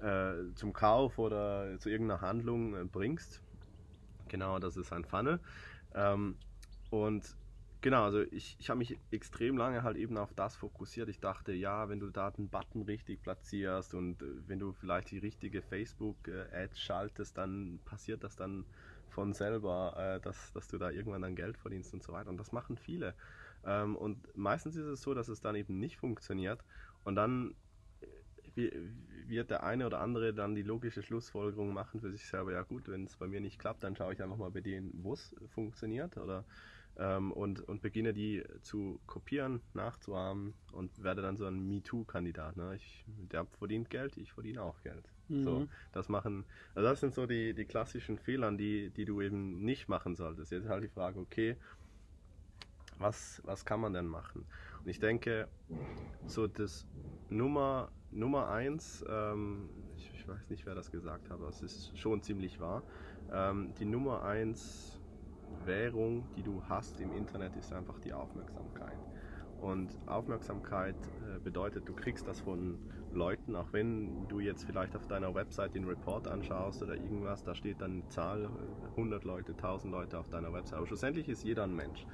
äh, 0.00 0.32
zum 0.54 0.72
Kauf 0.72 1.18
oder 1.18 1.78
zu 1.78 1.90
irgendeiner 1.90 2.22
Handlung 2.22 2.74
äh, 2.74 2.84
bringst. 2.84 3.42
Genau, 4.28 4.58
das 4.58 4.76
ist 4.76 4.92
ein 4.92 5.04
Funnel. 5.04 5.40
Ähm, 5.94 6.36
und 6.90 7.36
Genau, 7.82 8.04
also 8.04 8.20
ich, 8.20 8.56
ich 8.58 8.68
habe 8.68 8.76
mich 8.76 8.98
extrem 9.10 9.56
lange 9.56 9.82
halt 9.82 9.96
eben 9.96 10.18
auf 10.18 10.34
das 10.34 10.54
fokussiert. 10.54 11.08
Ich 11.08 11.18
dachte, 11.18 11.52
ja, 11.52 11.88
wenn 11.88 11.98
du 11.98 12.10
da 12.10 12.30
den 12.30 12.50
Button 12.50 12.82
richtig 12.82 13.22
platzierst 13.22 13.94
und 13.94 14.20
äh, 14.22 14.26
wenn 14.46 14.58
du 14.58 14.72
vielleicht 14.72 15.10
die 15.10 15.18
richtige 15.18 15.62
Facebook-Ad 15.62 16.76
schaltest, 16.76 17.38
dann 17.38 17.80
passiert 17.86 18.22
das 18.22 18.36
dann 18.36 18.66
von 19.08 19.32
selber, 19.32 19.94
äh, 19.96 20.20
dass, 20.20 20.52
dass 20.52 20.68
du 20.68 20.76
da 20.76 20.90
irgendwann 20.90 21.22
dann 21.22 21.34
Geld 21.34 21.56
verdienst 21.56 21.94
und 21.94 22.02
so 22.02 22.12
weiter. 22.12 22.28
Und 22.28 22.36
das 22.36 22.52
machen 22.52 22.76
viele. 22.76 23.14
Ähm, 23.64 23.96
und 23.96 24.36
meistens 24.36 24.76
ist 24.76 24.86
es 24.86 25.02
so, 25.02 25.14
dass 25.14 25.28
es 25.28 25.40
dann 25.40 25.54
eben 25.54 25.78
nicht 25.78 25.96
funktioniert. 25.98 26.64
Und 27.04 27.16
dann 27.16 27.54
äh, 28.56 28.70
wird 29.26 29.50
der 29.50 29.62
eine 29.62 29.86
oder 29.86 30.00
andere 30.00 30.34
dann 30.34 30.54
die 30.54 30.62
logische 30.62 31.02
Schlussfolgerung 31.02 31.72
machen 31.72 32.00
für 32.00 32.10
sich 32.10 32.26
selber, 32.26 32.52
ja 32.52 32.62
gut, 32.62 32.88
wenn 32.88 33.04
es 33.04 33.16
bei 33.16 33.26
mir 33.26 33.40
nicht 33.40 33.58
klappt, 33.58 33.84
dann 33.84 33.96
schaue 33.96 34.12
ich 34.12 34.22
einfach 34.22 34.36
mal 34.36 34.50
bei 34.50 34.60
denen, 34.60 34.90
wo 35.02 35.14
es 35.14 35.34
funktioniert 35.48 36.16
oder 36.16 36.44
ähm, 36.96 37.32
und, 37.32 37.60
und 37.60 37.82
beginne 37.82 38.12
die 38.12 38.44
zu 38.62 39.00
kopieren, 39.06 39.60
nachzuahmen 39.74 40.54
und 40.72 41.02
werde 41.02 41.22
dann 41.22 41.36
so 41.36 41.46
ein 41.46 41.66
MeToo-Kandidat. 41.66 42.56
Ne? 42.56 42.78
der 43.06 43.46
verdient 43.46 43.90
Geld, 43.90 44.16
ich 44.16 44.32
verdiene 44.32 44.62
auch 44.62 44.82
Geld. 44.82 45.08
Mhm. 45.28 45.42
So, 45.42 45.68
das 45.92 46.08
machen, 46.08 46.44
also 46.74 46.88
das 46.88 47.00
sind 47.00 47.14
so 47.14 47.26
die, 47.26 47.54
die 47.54 47.64
klassischen 47.64 48.18
Fehler, 48.18 48.50
die, 48.52 48.90
die 48.90 49.04
du 49.04 49.20
eben 49.20 49.62
nicht 49.64 49.88
machen 49.88 50.16
solltest. 50.16 50.52
Jetzt 50.52 50.68
halt 50.68 50.84
die 50.84 50.88
Frage, 50.88 51.20
okay, 51.20 51.56
was, 53.00 53.40
was 53.44 53.64
kann 53.64 53.80
man 53.80 53.92
denn 53.92 54.06
machen? 54.06 54.46
Und 54.80 54.88
ich 54.88 55.00
denke, 55.00 55.48
so 56.26 56.46
das 56.46 56.86
Nummer, 57.28 57.90
Nummer 58.10 58.48
eins, 58.48 59.04
ähm, 59.08 59.70
ich, 59.96 60.12
ich, 60.14 60.28
weiß 60.28 60.50
nicht, 60.50 60.66
wer 60.66 60.74
das 60.74 60.90
gesagt 60.90 61.30
hat, 61.30 61.38
aber 61.38 61.48
es 61.48 61.62
ist 61.62 61.98
schon 61.98 62.22
ziemlich 62.22 62.60
wahr. 62.60 62.82
Ähm, 63.32 63.72
die 63.78 63.86
Nummer 63.86 64.22
eins 64.22 65.00
Währung, 65.64 66.28
die 66.36 66.42
du 66.42 66.62
hast 66.68 67.00
im 67.00 67.12
Internet, 67.12 67.56
ist 67.56 67.72
einfach 67.72 67.98
die 67.98 68.12
Aufmerksamkeit. 68.12 68.98
Und 69.60 69.90
Aufmerksamkeit 70.06 70.96
äh, 70.96 71.38
bedeutet, 71.38 71.86
du 71.86 71.94
kriegst 71.94 72.26
das 72.26 72.40
von 72.40 72.78
Leuten, 73.12 73.56
auch 73.56 73.72
wenn 73.72 74.26
du 74.28 74.40
jetzt 74.40 74.64
vielleicht 74.64 74.96
auf 74.96 75.06
deiner 75.06 75.34
Website 75.34 75.74
den 75.74 75.84
Report 75.84 76.26
anschaust 76.28 76.82
oder 76.82 76.94
irgendwas, 76.94 77.42
da 77.42 77.54
steht 77.54 77.82
dann 77.82 77.92
eine 77.92 78.08
Zahl, 78.08 78.48
100 78.96 79.24
Leute, 79.24 79.52
1000 79.52 79.92
Leute 79.92 80.18
auf 80.18 80.30
deiner 80.30 80.52
Website. 80.52 80.78
Aber 80.78 80.86
schlussendlich 80.86 81.28
ist 81.28 81.44
jeder 81.44 81.64
ein 81.64 81.74
Mensch. 81.74 82.06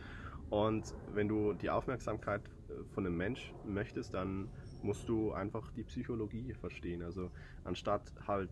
Und 0.50 0.94
wenn 1.12 1.28
du 1.28 1.54
die 1.54 1.70
Aufmerksamkeit 1.70 2.42
äh, 2.68 2.84
von 2.94 3.06
einem 3.06 3.16
Mensch 3.16 3.52
möchtest, 3.64 4.14
dann 4.14 4.48
musst 4.82 5.08
du 5.08 5.32
einfach 5.32 5.72
die 5.72 5.82
Psychologie 5.82 6.54
verstehen. 6.54 7.02
Also 7.02 7.30
anstatt 7.64 8.12
halt, 8.26 8.50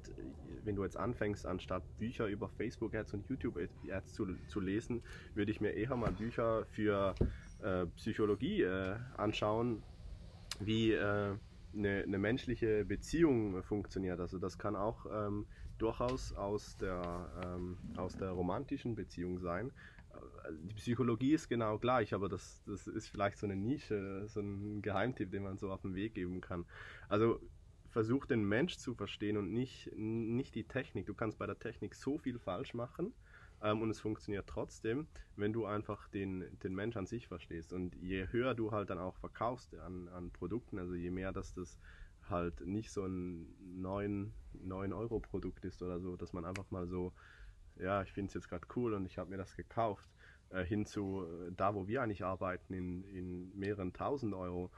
wenn 0.64 0.74
du 0.74 0.82
jetzt 0.82 0.96
anfängst, 0.96 1.46
anstatt 1.46 1.82
Bücher 1.98 2.26
über 2.26 2.48
Facebook-Ads 2.48 3.14
und 3.14 3.28
YouTube-Ads 3.28 4.12
zu, 4.12 4.26
zu 4.48 4.60
lesen, 4.60 5.02
würde 5.34 5.50
ich 5.52 5.60
mir 5.60 5.70
eher 5.70 5.96
mal 5.96 6.12
Bücher 6.12 6.66
für 6.66 7.14
äh, 7.62 7.86
Psychologie 7.96 8.62
äh, 8.62 8.96
anschauen, 9.16 9.82
wie 10.60 10.92
äh, 10.92 11.36
eine, 11.76 12.02
eine, 12.02 12.18
menschliche 12.18 12.84
Beziehung 12.84 13.62
funktioniert. 13.62 14.20
Also 14.20 14.38
das 14.38 14.58
kann 14.58 14.76
auch 14.76 15.06
ähm, 15.12 15.46
durchaus 15.78 16.32
aus 16.32 16.76
der, 16.76 17.30
ähm, 17.44 17.76
aus 17.96 18.16
der 18.16 18.30
romantischen 18.30 18.94
Beziehung 18.94 19.38
sein 19.38 19.72
die 20.50 20.74
Psychologie 20.74 21.34
ist 21.34 21.48
genau 21.48 21.78
gleich, 21.78 22.14
aber 22.14 22.28
das, 22.28 22.62
das 22.66 22.86
ist 22.86 23.08
vielleicht 23.08 23.38
so 23.38 23.46
eine 23.46 23.56
Nische, 23.56 24.26
so 24.28 24.40
ein 24.40 24.82
Geheimtipp, 24.82 25.30
den 25.30 25.42
man 25.42 25.58
so 25.58 25.70
auf 25.70 25.82
den 25.82 25.94
Weg 25.94 26.14
geben 26.14 26.40
kann. 26.40 26.66
Also 27.08 27.40
versuch 27.88 28.26
den 28.26 28.44
Mensch 28.44 28.76
zu 28.76 28.94
verstehen 28.94 29.36
und 29.36 29.52
nicht, 29.52 29.90
nicht 29.94 30.54
die 30.54 30.66
Technik. 30.66 31.06
Du 31.06 31.14
kannst 31.14 31.38
bei 31.38 31.46
der 31.46 31.58
Technik 31.58 31.94
so 31.94 32.18
viel 32.18 32.38
falsch 32.38 32.74
machen 32.74 33.14
ähm, 33.62 33.82
und 33.82 33.90
es 33.90 34.00
funktioniert 34.00 34.48
trotzdem, 34.48 35.06
wenn 35.36 35.52
du 35.52 35.64
einfach 35.64 36.08
den, 36.08 36.58
den 36.62 36.74
Mensch 36.74 36.96
an 36.96 37.06
sich 37.06 37.28
verstehst. 37.28 37.72
Und 37.72 37.94
je 37.96 38.26
höher 38.30 38.54
du 38.54 38.72
halt 38.72 38.90
dann 38.90 38.98
auch 38.98 39.16
verkaufst 39.16 39.74
an, 39.76 40.08
an 40.08 40.30
Produkten, 40.32 40.78
also 40.78 40.94
je 40.94 41.10
mehr, 41.10 41.32
dass 41.32 41.54
das 41.54 41.78
halt 42.28 42.60
nicht 42.66 42.90
so 42.90 43.04
ein 43.04 43.46
9-Euro-Produkt 43.78 45.64
ist 45.64 45.82
oder 45.82 46.00
so, 46.00 46.16
dass 46.16 46.32
man 46.32 46.44
einfach 46.44 46.70
mal 46.70 46.86
so, 46.88 47.12
ja, 47.78 48.02
ich 48.02 48.12
finde 48.12 48.28
es 48.28 48.34
jetzt 48.34 48.48
gerade 48.48 48.66
cool 48.76 48.94
und 48.94 49.06
ich 49.06 49.18
habe 49.18 49.30
mir 49.30 49.36
das 49.36 49.56
gekauft 49.56 50.08
äh, 50.50 50.64
hin 50.64 50.86
zu 50.86 51.24
äh, 51.24 51.52
da, 51.56 51.74
wo 51.74 51.86
wir 51.86 52.02
eigentlich 52.02 52.24
arbeiten, 52.24 52.72
in, 52.72 53.04
in 53.04 53.58
mehreren 53.58 53.92
tausend 53.92 54.34
Euro 54.34 54.70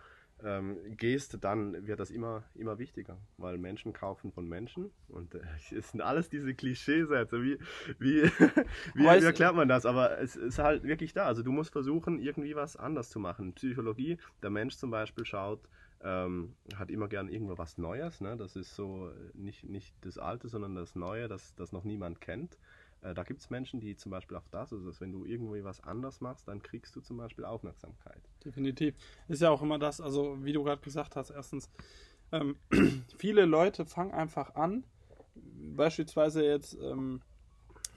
ähm, 0.43 0.77
gehst, 0.97 1.43
dann 1.43 1.87
wird 1.87 1.99
das 1.99 2.11
immer, 2.11 2.45
immer 2.55 2.79
wichtiger, 2.79 3.19
weil 3.39 3.57
Menschen 3.57 3.95
kaufen 3.95 4.33
von 4.33 4.47
Menschen 4.47 4.91
und 5.09 5.35
äh, 5.35 5.41
es 5.75 5.91
sind 5.91 6.01
alles 6.01 6.29
diese 6.29 6.55
Klischeesätze. 6.55 7.43
Wie, 7.43 7.59
wie, 7.99 8.23
wie, 8.95 9.05
wie 9.05 9.25
erklärt 9.25 9.55
man 9.55 9.69
das? 9.69 9.87
Aber 9.87 10.19
es 10.19 10.37
ist 10.37 10.59
halt 10.59 10.83
wirklich 10.83 11.13
da. 11.13 11.27
Also 11.27 11.43
du 11.43 11.53
musst 11.53 11.73
versuchen, 11.73 12.21
irgendwie 12.21 12.55
was 12.55 12.77
anders 12.77 13.11
zu 13.11 13.19
machen. 13.19 13.55
Psychologie, 13.55 14.19
der 14.43 14.51
Mensch 14.51 14.77
zum 14.77 14.91
Beispiel 14.91 15.25
schaut, 15.25 15.67
ähm, 16.03 16.55
hat 16.77 16.91
immer 16.91 17.09
gern 17.09 17.29
irgendwo 17.29 17.57
was 17.57 17.79
Neues. 17.79 18.21
Ne? 18.21 18.37
Das 18.37 18.57
ist 18.57 18.75
so 18.75 19.11
nicht, 19.33 19.65
nicht 19.65 19.95
das 20.03 20.19
Alte, 20.19 20.49
sondern 20.49 20.75
das 20.75 20.95
Neue, 20.95 21.29
das, 21.29 21.55
das 21.55 21.73
noch 21.73 21.85
niemand 21.85 22.21
kennt. 22.21 22.59
Äh, 23.07 23.15
da 23.15 23.23
gibt 23.23 23.41
es 23.41 23.51
Menschen, 23.51 23.81
die 23.81 23.97
zum 23.97 24.11
Beispiel 24.11 24.37
auch 24.37 24.49
das, 24.51 24.73
also 24.73 24.91
wenn 25.01 25.13
du 25.13 25.25
irgendwie 25.25 25.65
was 25.65 25.81
anders 25.83 26.21
machst, 26.21 26.49
dann 26.49 26.63
kriegst 26.63 26.95
du 26.97 27.01
zum 27.01 27.17
Beispiel 27.17 27.45
Aufmerksamkeit. 27.45 28.21
Definitiv. 28.45 28.95
Ist 29.29 29.43
ja 29.43 29.51
auch 29.51 29.63
immer 29.63 29.79
das, 29.79 30.01
also 30.01 30.45
wie 30.45 30.53
du 30.53 30.63
gerade 30.63 30.83
gesagt 30.83 31.17
hast, 31.17 31.31
erstens, 31.31 31.71
ähm, 32.33 32.57
viele 33.19 33.45
Leute 33.45 33.87
fangen 33.87 34.13
einfach 34.13 34.55
an, 34.55 34.85
beispielsweise 35.35 36.45
jetzt 36.45 36.77
ähm, 36.81 37.21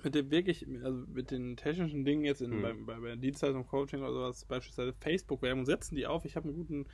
mit 0.04 0.16
dem 0.16 0.32
wirklich, 0.32 0.66
also 0.84 1.04
mit 1.08 1.32
den 1.32 1.58
technischen 1.58 2.06
Dingen 2.06 2.24
jetzt 2.24 2.42
in, 2.42 2.58
mhm. 2.58 2.62
bei, 2.62 2.74
bei, 2.74 3.00
bei 3.00 3.16
Dienstleistung, 3.16 3.68
Coaching 3.68 4.01
oder 4.01 4.13
sowas, 4.13 4.46
beispielsweise 4.46 4.94
Facebook-Werbung, 4.94 5.66
setzen 5.66 5.96
die 5.96 6.08
auf. 6.08 6.24
Ich 6.25 6.36
habe 6.36 6.48
einen 6.48 6.58
guten 6.58 6.86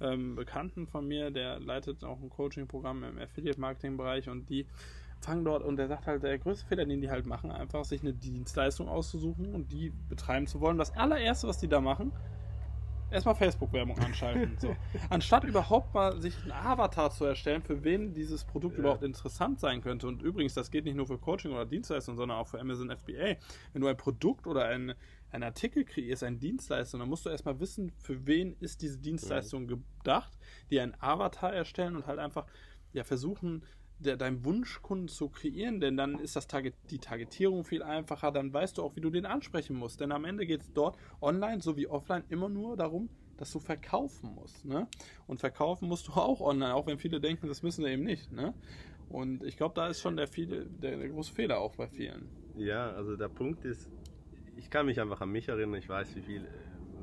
ähm, 0.00 0.34
Bekannten 0.34 0.86
von 0.86 1.06
mir, 1.06 1.30
der 1.30 1.60
leitet 1.60 2.04
auch 2.04 2.20
ein 2.22 2.30
Coaching-Programm 2.30 3.04
im 3.04 3.18
Affiliate-Marketing-Bereich 3.18 4.28
und 4.28 4.48
die 4.48 4.66
fangen 5.24 5.44
dort 5.44 5.62
und 5.62 5.76
der 5.76 5.88
sagt 5.88 6.06
halt, 6.06 6.22
der 6.22 6.38
größte 6.38 6.66
Fehler, 6.66 6.84
den 6.84 7.00
die 7.00 7.10
halt 7.10 7.26
machen, 7.26 7.50
einfach 7.50 7.84
sich 7.84 8.02
eine 8.02 8.12
Dienstleistung 8.12 8.88
auszusuchen 8.88 9.54
und 9.54 9.72
die 9.72 9.90
betreiben 10.08 10.46
zu 10.46 10.60
wollen. 10.60 10.78
Das 10.78 10.96
allererste, 10.96 11.48
was 11.48 11.58
die 11.58 11.68
da 11.68 11.80
machen, 11.80 12.12
erstmal 13.14 13.34
Facebook-Werbung 13.34 13.98
anschalten. 13.98 14.56
so. 14.58 14.76
Anstatt 15.10 15.44
überhaupt 15.44 15.94
mal 15.94 16.20
sich 16.20 16.34
einen 16.42 16.52
Avatar 16.52 17.10
zu 17.10 17.24
erstellen, 17.24 17.62
für 17.62 17.84
wen 17.84 18.12
dieses 18.12 18.44
Produkt 18.44 18.74
ja. 18.74 18.80
überhaupt 18.80 19.02
interessant 19.02 19.60
sein 19.60 19.80
könnte. 19.80 20.06
Und 20.06 20.22
übrigens, 20.22 20.54
das 20.54 20.70
geht 20.70 20.84
nicht 20.84 20.96
nur 20.96 21.06
für 21.06 21.18
Coaching 21.18 21.52
oder 21.52 21.64
Dienstleistung, 21.64 22.16
sondern 22.16 22.38
auch 22.38 22.48
für 22.48 22.60
Amazon 22.60 22.90
FBA. 22.90 23.36
Wenn 23.72 23.82
du 23.82 23.86
ein 23.86 23.96
Produkt 23.96 24.46
oder 24.46 24.66
ein, 24.66 24.94
ein 25.30 25.42
Artikel 25.42 25.84
kreierst, 25.84 26.24
eine 26.24 26.36
Dienstleistung, 26.36 27.00
dann 27.00 27.08
musst 27.08 27.24
du 27.24 27.30
erstmal 27.30 27.58
wissen, 27.60 27.92
für 27.98 28.26
wen 28.26 28.56
ist 28.60 28.82
diese 28.82 28.98
Dienstleistung 28.98 29.66
gedacht, 29.68 30.36
die 30.70 30.80
einen 30.80 30.94
Avatar 31.00 31.52
erstellen 31.52 31.96
und 31.96 32.06
halt 32.06 32.18
einfach 32.18 32.46
ja, 32.92 33.04
versuchen, 33.04 33.64
der, 33.98 34.16
deinen 34.16 34.44
Wunschkunden 34.44 35.08
zu 35.08 35.28
kreieren, 35.28 35.80
denn 35.80 35.96
dann 35.96 36.18
ist 36.18 36.36
das 36.36 36.46
Target, 36.46 36.74
die 36.90 36.98
Targetierung 36.98 37.64
viel 37.64 37.82
einfacher, 37.82 38.32
dann 38.32 38.52
weißt 38.52 38.78
du 38.78 38.82
auch, 38.82 38.96
wie 38.96 39.00
du 39.00 39.10
den 39.10 39.26
ansprechen 39.26 39.76
musst. 39.76 40.00
Denn 40.00 40.12
am 40.12 40.24
Ende 40.24 40.46
geht 40.46 40.62
es 40.62 40.72
dort 40.72 40.96
online 41.20 41.60
sowie 41.60 41.86
offline 41.86 42.24
immer 42.28 42.48
nur 42.48 42.76
darum, 42.76 43.08
dass 43.36 43.50
du 43.52 43.58
verkaufen 43.58 44.34
musst. 44.34 44.64
Ne? 44.64 44.86
Und 45.26 45.40
verkaufen 45.40 45.88
musst 45.88 46.08
du 46.08 46.12
auch 46.14 46.40
online, 46.40 46.74
auch 46.74 46.86
wenn 46.86 46.98
viele 46.98 47.20
denken, 47.20 47.48
das 47.48 47.62
müssen 47.62 47.84
sie 47.84 47.90
eben 47.90 48.04
nicht. 48.04 48.32
Ne? 48.32 48.54
Und 49.08 49.44
ich 49.44 49.56
glaube, 49.56 49.74
da 49.74 49.88
ist 49.88 50.00
schon 50.00 50.16
der, 50.16 50.28
viele, 50.28 50.66
der, 50.66 50.96
der 50.96 51.08
große 51.08 51.32
Fehler 51.32 51.60
auch 51.60 51.76
bei 51.76 51.88
vielen. 51.88 52.28
Ja, 52.56 52.90
also 52.90 53.16
der 53.16 53.28
Punkt 53.28 53.64
ist, 53.64 53.90
ich 54.56 54.70
kann 54.70 54.86
mich 54.86 55.00
einfach 55.00 55.20
an 55.20 55.30
mich 55.30 55.48
erinnern, 55.48 55.78
ich 55.78 55.88
weiß, 55.88 56.14
wie 56.16 56.22
viel, 56.22 56.48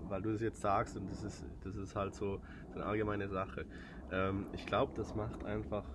weil 0.08 0.22
du 0.22 0.32
es 0.32 0.42
jetzt 0.42 0.62
sagst 0.62 0.98
und 0.98 1.10
das 1.10 1.24
ist, 1.24 1.46
das 1.64 1.76
ist 1.76 1.96
halt 1.96 2.16
so, 2.16 2.40
so 2.70 2.76
eine 2.76 2.86
allgemeine 2.86 3.28
Sache. 3.28 3.66
Ähm, 4.12 4.48
ich 4.54 4.66
glaube, 4.66 4.94
das 4.96 5.16
macht 5.16 5.44
einfach 5.46 5.86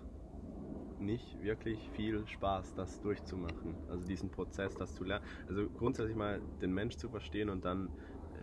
nicht 1.00 1.40
wirklich 1.40 1.90
viel 1.90 2.26
Spaß, 2.26 2.74
das 2.74 3.00
durchzumachen. 3.00 3.80
Also 3.86 4.06
diesen 4.06 4.30
Prozess, 4.30 4.76
das 4.76 4.94
zu 4.94 5.04
lernen. 5.04 5.24
Also 5.46 5.68
grundsätzlich 5.70 6.16
mal 6.16 6.42
den 6.60 6.72
Mensch 6.72 6.96
zu 6.96 7.08
verstehen 7.10 7.48
und 7.50 7.64
dann 7.64 7.94
äh, 8.32 8.38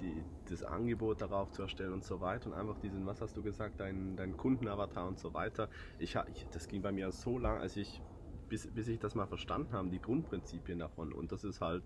die, 0.00 0.26
das 0.46 0.62
Angebot 0.62 1.20
darauf 1.20 1.50
zu 1.52 1.62
erstellen 1.62 1.92
und 1.92 2.04
so 2.04 2.20
weiter 2.20 2.48
und 2.50 2.54
einfach 2.54 2.78
diesen, 2.78 3.06
was 3.06 3.20
hast 3.20 3.36
du 3.36 3.42
gesagt, 3.42 3.80
dein, 3.80 4.16
dein 4.16 4.36
Kundenavatar 4.36 5.06
und 5.06 5.18
so 5.18 5.34
weiter. 5.34 5.68
Ich, 5.98 6.16
ich, 6.28 6.48
das 6.50 6.68
ging 6.68 6.82
bei 6.82 6.92
mir 6.92 7.12
so 7.12 7.38
lang, 7.38 7.58
als 7.58 7.76
ich, 7.76 8.02
bis, 8.48 8.72
bis 8.72 8.88
ich 8.88 8.98
das 8.98 9.14
mal 9.14 9.26
verstanden 9.26 9.72
habe, 9.72 9.90
die 9.90 10.00
Grundprinzipien 10.00 10.78
davon. 10.78 11.12
Und 11.12 11.32
das 11.32 11.44
ist 11.44 11.60
halt 11.60 11.84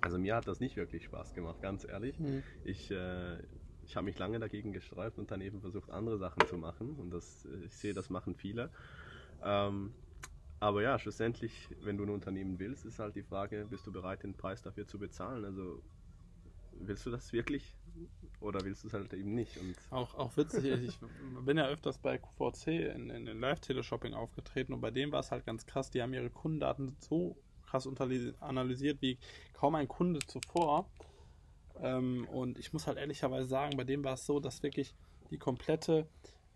Also 0.00 0.18
mir 0.18 0.36
hat 0.36 0.46
das 0.48 0.60
nicht 0.60 0.76
wirklich 0.76 1.04
Spaß 1.04 1.32
gemacht, 1.34 1.60
ganz 1.60 1.84
ehrlich. 1.84 2.18
Mhm. 2.18 2.44
Ich, 2.62 2.90
äh, 2.90 3.38
ich 3.82 3.96
habe 3.96 4.04
mich 4.04 4.18
lange 4.18 4.38
dagegen 4.38 4.72
gesträubt 4.72 5.18
und 5.18 5.30
dann 5.30 5.40
eben 5.40 5.60
versucht, 5.60 5.90
andere 5.90 6.18
Sachen 6.18 6.46
zu 6.46 6.58
machen. 6.58 6.98
Und 6.98 7.10
das, 7.10 7.46
äh, 7.46 7.64
ich 7.64 7.74
sehe, 7.76 7.94
das 7.94 8.10
machen 8.10 8.34
viele. 8.34 8.70
Ähm, 9.44 9.92
aber 10.60 10.82
ja, 10.82 10.98
schlussendlich, 10.98 11.68
wenn 11.82 11.98
du 11.98 12.04
ein 12.04 12.10
Unternehmen 12.10 12.58
willst, 12.58 12.86
ist 12.86 12.98
halt 12.98 13.16
die 13.16 13.22
Frage, 13.22 13.66
bist 13.68 13.86
du 13.86 13.92
bereit, 13.92 14.22
den 14.22 14.34
Preis 14.34 14.62
dafür 14.62 14.86
zu 14.86 14.98
bezahlen? 14.98 15.44
Also 15.44 15.82
willst 16.72 17.04
du 17.06 17.10
das 17.10 17.32
wirklich 17.32 17.76
oder 18.40 18.64
willst 18.64 18.82
du 18.82 18.88
es 18.88 18.94
halt 18.94 19.12
eben 19.12 19.34
nicht? 19.34 19.56
Und 19.58 19.76
auch, 19.90 20.14
auch 20.14 20.36
witzig, 20.36 20.64
ich 20.64 20.98
bin 21.44 21.58
ja 21.58 21.66
öfters 21.66 21.98
bei 21.98 22.18
QVC 22.18 22.68
in, 22.94 23.10
in, 23.10 23.26
in 23.26 23.40
Live-Teleshopping 23.40 24.14
aufgetreten 24.14 24.72
und 24.72 24.80
bei 24.80 24.90
dem 24.90 25.12
war 25.12 25.20
es 25.20 25.30
halt 25.30 25.44
ganz 25.44 25.66
krass, 25.66 25.90
die 25.90 26.02
haben 26.02 26.14
ihre 26.14 26.30
Kundendaten 26.30 26.96
so 26.98 27.36
krass 27.66 27.88
analysiert 28.40 29.02
wie 29.02 29.18
kaum 29.52 29.74
ein 29.74 29.88
Kunde 29.88 30.20
zuvor. 30.26 30.88
Ähm, 31.80 32.26
und 32.28 32.58
ich 32.58 32.72
muss 32.72 32.86
halt 32.86 32.98
ehrlicherweise 32.98 33.48
sagen, 33.48 33.76
bei 33.76 33.84
dem 33.84 34.04
war 34.04 34.14
es 34.14 34.26
so, 34.26 34.38
dass 34.38 34.62
wirklich 34.62 34.94
die 35.30 35.38
komplette 35.38 36.06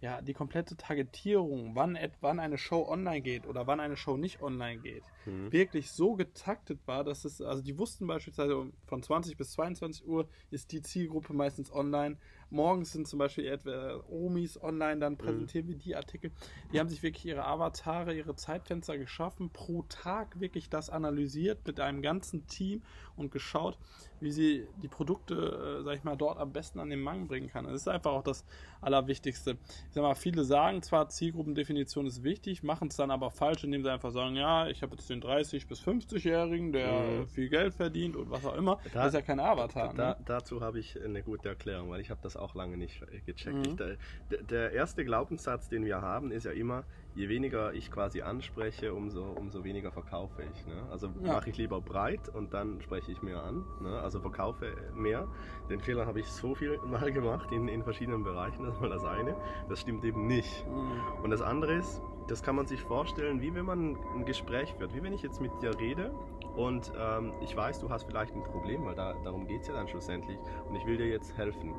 ja, 0.00 0.22
die 0.22 0.32
komplette 0.32 0.76
Targetierung, 0.76 1.74
wann, 1.74 1.98
wann 2.20 2.38
eine 2.38 2.56
Show 2.56 2.86
online 2.88 3.20
geht 3.20 3.48
oder 3.48 3.66
wann 3.66 3.80
eine 3.80 3.96
Show 3.96 4.16
nicht 4.16 4.40
online 4.40 4.80
geht, 4.80 5.02
mhm. 5.26 5.50
wirklich 5.50 5.90
so 5.90 6.14
getaktet 6.14 6.78
war, 6.86 7.02
dass 7.02 7.24
es, 7.24 7.42
also 7.42 7.62
die 7.62 7.78
wussten 7.78 8.06
beispielsweise 8.06 8.70
von 8.86 9.02
20 9.02 9.36
bis 9.36 9.50
22 9.52 10.06
Uhr 10.06 10.28
ist 10.52 10.70
die 10.70 10.82
Zielgruppe 10.82 11.32
meistens 11.32 11.72
online. 11.72 12.16
Morgens 12.48 12.92
sind 12.92 13.08
zum 13.08 13.18
Beispiel 13.18 13.46
etwa 13.46 14.00
Omis 14.08 14.62
online, 14.62 15.00
dann 15.00 15.14
mhm. 15.14 15.18
präsentieren 15.18 15.66
mhm. 15.66 15.70
wir 15.70 15.78
die 15.78 15.96
Artikel. 15.96 16.30
Die 16.72 16.78
haben 16.78 16.88
sich 16.88 17.02
wirklich 17.02 17.26
ihre 17.26 17.44
Avatare, 17.44 18.14
ihre 18.14 18.36
Zeitfenster 18.36 18.98
geschaffen, 18.98 19.50
pro 19.50 19.82
Tag 19.82 20.38
wirklich 20.38 20.70
das 20.70 20.90
analysiert 20.90 21.66
mit 21.66 21.80
einem 21.80 22.02
ganzen 22.02 22.46
Team 22.46 22.82
und 23.16 23.32
geschaut, 23.32 23.76
wie 24.20 24.30
sie 24.30 24.66
die 24.82 24.88
Produkte, 24.88 25.78
äh, 25.80 25.82
sag 25.84 25.96
ich 25.96 26.04
mal, 26.04 26.16
dort 26.16 26.38
am 26.38 26.52
besten 26.52 26.80
an 26.80 26.90
den 26.90 27.00
Mann 27.00 27.26
bringen 27.26 27.48
kann. 27.48 27.64
Das 27.64 27.74
ist 27.74 27.88
einfach 27.88 28.12
auch 28.12 28.22
das 28.22 28.44
Allerwichtigste. 28.80 29.58
Ich 29.88 29.94
sag 29.94 30.02
mal, 30.02 30.14
viele 30.14 30.44
sagen 30.44 30.82
zwar, 30.82 31.08
Zielgruppendefinition 31.08 32.06
ist 32.06 32.22
wichtig, 32.22 32.62
machen 32.62 32.88
es 32.88 32.96
dann 32.96 33.10
aber 33.10 33.30
falsch, 33.30 33.64
indem 33.64 33.82
sie 33.82 33.92
einfach 33.92 34.10
sagen, 34.10 34.36
ja, 34.36 34.68
ich 34.68 34.82
habe 34.82 34.96
jetzt 34.96 35.08
den 35.10 35.22
30- 35.22 35.66
bis 35.68 35.80
50-Jährigen, 35.80 36.72
der 36.72 36.92
mhm. 36.92 37.28
viel 37.28 37.48
Geld 37.48 37.74
verdient 37.74 38.16
und 38.16 38.30
was 38.30 38.44
auch 38.44 38.56
immer. 38.56 38.78
Da, 38.92 39.04
das 39.04 39.08
ist 39.08 39.14
ja 39.14 39.22
kein 39.22 39.40
Avatar. 39.40 39.94
Da, 39.94 40.10
ne? 40.10 40.16
Dazu 40.24 40.60
habe 40.60 40.78
ich 40.78 41.02
eine 41.02 41.22
gute 41.22 41.48
Erklärung, 41.48 41.90
weil 41.90 42.00
ich 42.00 42.10
habe 42.10 42.20
das 42.22 42.36
auch 42.36 42.54
lange 42.54 42.76
nicht 42.76 43.00
gecheckt. 43.26 43.56
Mhm. 43.56 43.62
Ich, 43.64 43.76
der, 43.76 44.42
der 44.42 44.72
erste 44.72 45.04
Glaubenssatz, 45.04 45.68
den 45.68 45.84
wir 45.84 46.00
haben, 46.00 46.30
ist 46.30 46.44
ja 46.44 46.52
immer, 46.52 46.84
je 47.18 47.28
weniger 47.28 47.74
ich 47.74 47.90
quasi 47.90 48.22
anspreche, 48.22 48.94
umso, 48.94 49.24
umso 49.24 49.64
weniger 49.64 49.90
verkaufe 49.90 50.42
ich. 50.42 50.66
Ne? 50.66 50.86
Also 50.88 51.08
ja. 51.20 51.32
mache 51.32 51.50
ich 51.50 51.56
lieber 51.56 51.80
breit 51.80 52.28
und 52.32 52.54
dann 52.54 52.80
spreche 52.80 53.10
ich 53.10 53.22
mehr 53.22 53.42
an. 53.42 53.64
Ne? 53.80 53.98
Also 53.98 54.20
verkaufe 54.20 54.72
mehr. 54.94 55.26
Den 55.68 55.80
Fehler 55.80 56.06
habe 56.06 56.20
ich 56.20 56.28
so 56.28 56.54
viel 56.54 56.78
mal 56.86 57.10
gemacht 57.12 57.50
in, 57.50 57.66
in 57.66 57.82
verschiedenen 57.82 58.22
Bereichen. 58.22 58.62
Das 58.62 58.74
ist 58.74 58.80
mal 58.80 58.88
das 58.88 59.04
eine. 59.04 59.34
Das 59.68 59.80
stimmt 59.80 60.04
eben 60.04 60.28
nicht. 60.28 60.64
Mhm. 60.68 61.24
Und 61.24 61.30
das 61.30 61.42
andere 61.42 61.74
ist, 61.74 62.00
das 62.28 62.40
kann 62.42 62.54
man 62.54 62.66
sich 62.66 62.82
vorstellen, 62.82 63.40
wie 63.40 63.52
wenn 63.52 63.64
man 63.64 63.96
ein 64.14 64.24
Gespräch 64.24 64.74
führt. 64.74 64.94
Wie 64.94 65.02
wenn 65.02 65.12
ich 65.12 65.22
jetzt 65.22 65.40
mit 65.40 65.50
dir 65.60 65.76
rede 65.76 66.12
und 66.54 66.92
ähm, 66.96 67.32
ich 67.40 67.56
weiß, 67.56 67.80
du 67.80 67.90
hast 67.90 68.04
vielleicht 68.04 68.32
ein 68.32 68.44
Problem, 68.44 68.84
weil 68.84 68.94
da, 68.94 69.14
darum 69.24 69.44
geht 69.48 69.62
es 69.62 69.68
ja 69.68 69.74
dann 69.74 69.88
schlussendlich. 69.88 70.38
Und 70.68 70.76
ich 70.76 70.86
will 70.86 70.96
dir 70.96 71.08
jetzt 71.08 71.36
helfen. 71.36 71.74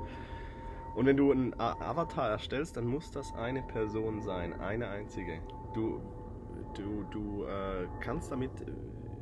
Und 1.00 1.06
wenn 1.06 1.16
du 1.16 1.32
einen 1.32 1.58
Avatar 1.58 2.30
erstellst, 2.30 2.76
dann 2.76 2.86
muss 2.86 3.10
das 3.10 3.34
eine 3.34 3.62
Person 3.62 4.22
sein, 4.22 4.60
eine 4.60 4.90
einzige. 4.90 5.40
Du, 5.74 6.02
du, 6.76 7.06
du 7.10 7.46
äh, 7.46 7.88
kannst 8.02 8.34
damit, 8.34 8.52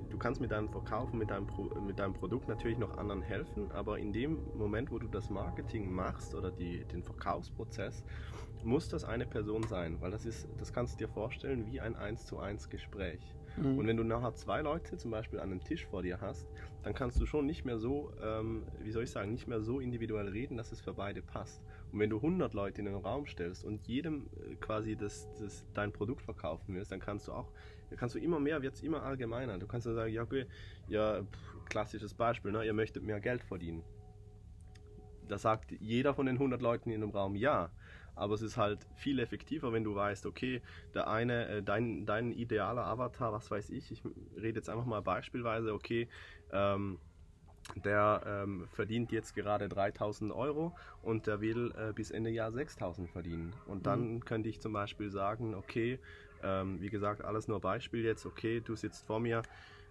du 0.10 0.18
kannst 0.18 0.42
mit 0.42 0.50
deinem 0.50 0.70
Verkauf, 0.70 1.14
mit 1.14 1.30
deinem, 1.30 1.46
mit 1.86 2.00
deinem 2.00 2.16
Produkt 2.16 2.48
natürlich 2.48 2.80
noch 2.80 2.98
anderen 2.98 3.22
helfen, 3.22 3.72
aber 3.72 4.00
in 4.00 4.12
dem 4.12 4.40
Moment, 4.56 4.90
wo 4.90 4.98
du 4.98 5.08
das 5.08 5.30
Marketing 5.30 5.92
machst 5.92 6.34
oder 6.34 6.50
die, 6.50 6.84
den 6.86 7.04
Verkaufsprozess, 7.04 8.04
muss 8.64 8.90
das 8.90 9.04
eine 9.04 9.28
Person 9.28 9.62
sein, 9.62 10.02
weil 10.02 10.10
das 10.10 10.26
ist, 10.26 10.48
das 10.58 10.74
kannst 10.74 10.96
du 10.96 11.06
dir 11.06 11.10
vorstellen 11.10 11.68
wie 11.68 11.80
ein 11.80 11.96
1 11.96 12.26
zu 12.26 12.40
1 12.40 12.70
Gespräch. 12.70 13.36
Mhm. 13.58 13.80
Und 13.80 13.88
wenn 13.88 13.98
du 13.98 14.04
nachher 14.04 14.34
zwei 14.36 14.62
Leute 14.62 14.98
zum 14.98 15.12
Beispiel 15.12 15.40
an 15.40 15.52
einem 15.52 15.64
Tisch 15.64 15.86
vor 15.86 16.04
dir 16.04 16.22
hast, 16.22 16.48
dann 16.84 16.94
kannst 16.94 17.20
du 17.20 17.26
schon 17.26 17.46
nicht 17.46 17.66
mehr 17.66 17.80
so, 17.80 18.14
ähm, 18.22 18.64
wie 18.80 18.92
soll 18.92 19.04
ich 19.04 19.12
sagen, 19.12 19.32
nicht 19.32 19.48
mehr 19.48 19.62
so 19.62 19.80
individuell 19.80 20.28
reden, 20.28 20.58
dass 20.58 20.72
es 20.72 20.80
für 20.80 20.94
beide 20.94 21.22
passt. 21.22 21.62
Und 21.92 22.00
wenn 22.00 22.10
du 22.10 22.18
100 22.18 22.54
Leute 22.54 22.80
in 22.80 22.86
den 22.86 22.96
Raum 22.96 23.26
stellst 23.26 23.64
und 23.66 23.88
jedem 23.88 24.28
äh, 24.36 24.56
quasi 24.56 24.96
das, 24.96 25.30
das, 25.40 25.66
dein 25.74 25.92
Produkt 25.92 26.22
verkaufen 26.22 26.76
willst, 26.76 26.92
dann 26.92 27.00
kannst 27.00 27.28
du 27.28 27.34
auch, 27.34 27.52
dann 27.90 27.98
kannst 27.98 28.16
du 28.16 28.20
immer 28.20 28.40
mehr, 28.40 28.62
wird 28.62 28.76
es 28.76 28.84
immer 28.84 29.04
allgemeiner. 29.04 29.58
Du 29.58 29.68
kannst 29.68 29.88
ja 29.88 29.94
sagen, 29.94 30.14
ja, 30.14 30.22
okay, 30.22 30.46
ja, 30.88 31.22
klassisches 31.66 32.14
Beispiel, 32.14 32.52
ne, 32.52 32.66
ihr 32.66 32.74
möchtet 32.74 33.04
mehr 33.04 33.20
Geld 33.20 33.44
verdienen. 33.44 33.84
Da 35.28 35.38
sagt 35.38 35.72
jeder 35.72 36.14
von 36.14 36.26
den 36.26 36.36
100 36.36 36.62
Leuten 36.62 36.90
in 36.90 37.02
dem 37.02 37.10
Raum 37.10 37.36
ja 37.36 37.72
aber 38.18 38.34
es 38.34 38.42
ist 38.42 38.58
halt 38.58 38.86
viel 38.96 39.20
effektiver, 39.20 39.72
wenn 39.74 39.84
du 39.84 39.96
weißt, 39.96 40.26
okay, 40.26 40.62
der 40.94 41.08
eine, 41.08 41.48
äh, 41.48 41.64
dein, 41.64 42.06
dein 42.06 42.32
idealer 42.32 42.86
Avatar, 42.86 43.32
was 43.34 43.50
weiß 43.50 43.70
ich, 43.70 43.92
ich 43.92 44.02
rede 44.36 44.60
jetzt 44.60 44.70
einfach 44.70 44.86
mal 44.86 45.02
beispielsweise, 45.02 45.74
okay, 45.74 46.08
ähm, 46.52 47.00
der 47.84 48.24
ähm, 48.26 48.68
verdient 48.72 49.12
jetzt 49.12 49.36
gerade 49.36 49.68
3000 49.68 50.32
Euro 50.32 50.76
und 51.02 51.28
der 51.28 51.42
will 51.42 51.74
äh, 51.78 51.94
bis 51.94 52.12
Ende 52.12 52.30
Jahr 52.30 52.52
6000 52.52 53.10
verdienen. 53.10 53.54
Und 53.66 53.86
dann 53.86 54.16
mhm. 54.16 54.26
könnte 54.26 54.50
ich 54.50 54.62
zum 54.62 54.74
Beispiel 54.74 55.10
sagen, 55.12 55.54
okay, 55.54 56.00
ähm, 56.44 56.80
wie 56.82 56.90
gesagt, 56.90 57.24
alles 57.24 57.48
nur 57.48 57.60
Beispiel 57.60 58.04
jetzt, 58.04 58.26
okay, 58.26 58.62
du 58.62 58.76
sitzt 58.76 59.06
vor 59.06 59.20
mir, 59.20 59.42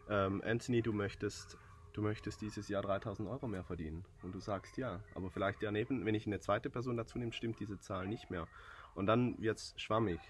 ähm, 0.09 0.43
Anthony, 0.45 0.83
du 0.83 0.93
möchtest 0.93 1.59
du 1.97 2.03
möchtest 2.03 2.43
dieses 2.43 2.69
Jahr 2.69 2.83
3000 2.83 3.29
Euro 3.29 3.49
mehr 3.49 3.65
verdienen. 3.65 4.05
Und 4.23 4.35
du 4.35 4.39
sagst 4.39 4.77
ja. 4.77 5.01
Aber 5.15 5.31
vielleicht 5.31 5.63
daneben, 5.63 6.05
wenn 6.05 6.15
ich 6.15 6.27
eine 6.27 6.41
zweite 6.41 6.69
Person 6.69 6.97
dazu 6.97 7.19
nehme, 7.19 7.33
stimmt 7.33 7.59
diese 7.59 7.81
Zahl 7.81 8.07
nicht 8.07 8.31
mehr. 8.31 8.47
Und 8.95 9.07
dann 9.07 9.41
wird 9.41 9.59
es 9.59 9.75
schwammig. 9.77 10.21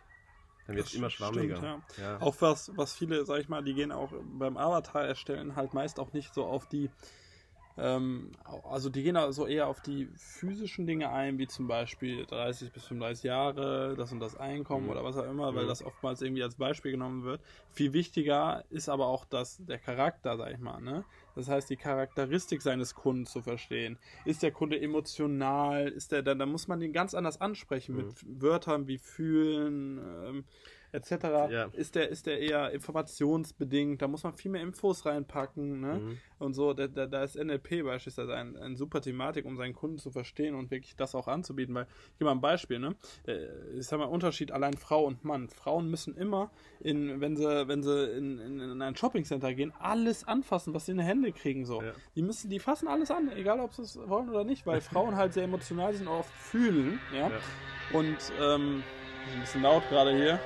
Dann 0.67 0.77
wird 0.77 0.87
es 0.87 0.95
immer 0.95 1.11
schwammiger. 1.11 1.57
Stimmt, 1.57 1.99
ja. 1.99 2.03
Ja. 2.03 2.21
Auch 2.21 2.37
was, 2.41 2.77
was 2.77 2.95
viele, 2.95 3.25
sag 3.25 3.41
ich 3.41 3.49
mal, 3.49 3.63
die 3.63 3.75
gehen 3.75 3.93
auch 3.93 4.13
beim 4.39 4.57
Avatar 4.57 5.05
erstellen 5.05 5.57
halt 5.57 5.75
meist 5.75 5.99
auch 5.99 6.13
nicht 6.13 6.35
so 6.35 6.45
auf 6.45 6.67
die 6.69 6.91
ähm, 7.79 8.31
also 8.65 8.89
die 8.89 9.03
gehen 9.03 9.17
also 9.17 9.47
eher 9.47 9.67
auf 9.67 9.81
die 9.83 10.09
physischen 10.17 10.87
Dinge 10.87 11.11
ein, 11.11 11.39
wie 11.39 11.47
zum 11.47 11.67
Beispiel 11.67 12.25
30 12.25 12.73
bis 12.73 12.85
35 12.87 13.25
Jahre, 13.25 13.95
das 13.97 14.13
und 14.13 14.21
das 14.21 14.37
Einkommen 14.37 14.85
mhm. 14.85 14.91
oder 14.91 15.05
was 15.05 15.17
auch 15.17 15.29
immer, 15.29 15.55
weil 15.55 15.65
mhm. 15.65 15.69
das 15.69 15.85
oftmals 15.85 16.23
irgendwie 16.23 16.43
als 16.43 16.55
Beispiel 16.55 16.93
genommen 16.93 17.25
wird. 17.25 17.41
Viel 17.71 17.93
wichtiger 17.93 18.65
ist 18.71 18.89
aber 18.89 19.07
auch 19.07 19.27
das, 19.27 19.59
der 19.67 19.79
Charakter, 19.79 20.37
sag 20.39 20.53
ich 20.53 20.59
mal. 20.59 20.81
Ne? 20.81 21.05
Das 21.35 21.49
heißt, 21.49 21.69
die 21.69 21.77
Charakteristik 21.77 22.63
seines 22.63 22.95
Kunden 22.95 23.27
zu 23.27 23.43
verstehen. 23.43 23.99
Ist 24.25 24.43
der 24.43 24.53
Kunde 24.53 24.81
emotional? 24.81 25.89
Ist 25.89 26.13
der, 26.13 26.23
dann, 26.23 26.39
dann 26.39 26.51
muss 26.51 26.69
man 26.69 26.81
den 26.81 26.95
ganz 26.95 27.15
anders 27.15 27.41
ansprechen 27.43 27.95
mhm. 27.95 28.07
mit 28.07 28.43
Wörtern 28.43 28.89
wie 28.89 28.99
fühlen, 28.99 29.99
ähm, 29.99 30.45
etc. 30.97 31.25
Ja. 31.51 31.65
Ist, 31.73 31.95
der, 31.95 32.09
ist 32.09 32.27
der 32.27 32.41
eher 32.41 32.73
informationsbedingt, 32.73 34.01
da 34.01 34.09
muss 34.09 34.25
man 34.25 34.35
viel 34.35 34.51
mehr 34.51 34.63
Infos 34.63 35.05
reinpacken 35.05 35.81
ne? 35.81 35.95
Mhm. 35.99 36.19
und 36.39 36.55
so. 36.55 36.73
Da, 36.73 36.87
da, 36.87 37.07
da, 37.07 37.23
ist 37.23 37.37
NLP 37.37 37.85
beispielsweise 37.85 38.35
eine 38.35 38.61
ein 38.61 38.77
super 38.77 39.01
Thematik, 39.01 39.45
um 39.45 39.57
seinen 39.57 39.75
Kunden 39.75 39.99
zu 39.99 40.11
verstehen 40.11 40.55
und 40.55 40.71
wirklich 40.71 40.97
das 40.97 41.15
auch 41.15 41.29
anzubieten. 41.29 41.75
Weil, 41.75 41.87
ich 42.13 42.19
gebe 42.19 42.25
mal 42.25 42.33
ein 42.33 42.41
Beispiel, 42.41 42.79
ne? 42.79 42.97
Äh, 43.27 43.47
ich 43.79 43.87
sage 43.87 44.03
mal, 44.03 44.09
Unterschied 44.09 44.51
allein 44.53 44.75
Frau 44.75 45.05
und 45.05 45.25
Mann. 45.25 45.49
Frauen 45.49 45.91
müssen 45.91 46.17
immer, 46.17 46.51
in, 46.81 47.21
wenn 47.21 47.37
sie, 47.37 47.69
wenn 47.69 47.83
sie 47.83 48.11
in, 48.13 48.39
in, 48.39 48.61
in 48.61 48.83
ein 48.83 48.97
Shoppingcenter 48.97 49.55
gehen, 49.55 49.73
alles 49.79 50.27
anfassen, 50.27 50.75
was 50.75 50.87
sie 50.87 50.93
in 50.93 50.99
die 50.99 51.05
Hände 51.05 51.33
kriegen. 51.33 51.67
So. 51.67 51.83
Ja. 51.83 51.93
Die 52.15 52.23
müssen, 52.23 52.49
die 52.49 52.59
fassen 52.59 52.89
alles 52.89 53.11
an, 53.11 53.31
egal 53.37 53.61
ob 53.61 53.75
sie 53.75 53.83
es 53.83 53.99
wollen 54.09 54.31
oder 54.31 54.45
nicht, 54.45 54.67
weil 54.67 54.81
Frauen 54.81 55.17
halt 55.17 55.35
sehr 55.35 55.45
emotional 55.45 55.93
sind 55.95 56.09
und 56.09 56.15
oft 56.15 56.33
fühlen, 56.33 56.99
ja. 57.13 57.29
ja. 57.29 57.41
Und 57.93 58.17
ähm, 58.41 58.83
ein 59.35 59.41
bisschen 59.41 59.63
laut 59.63 59.83
gerade 59.89 60.15
hier. 60.15 60.41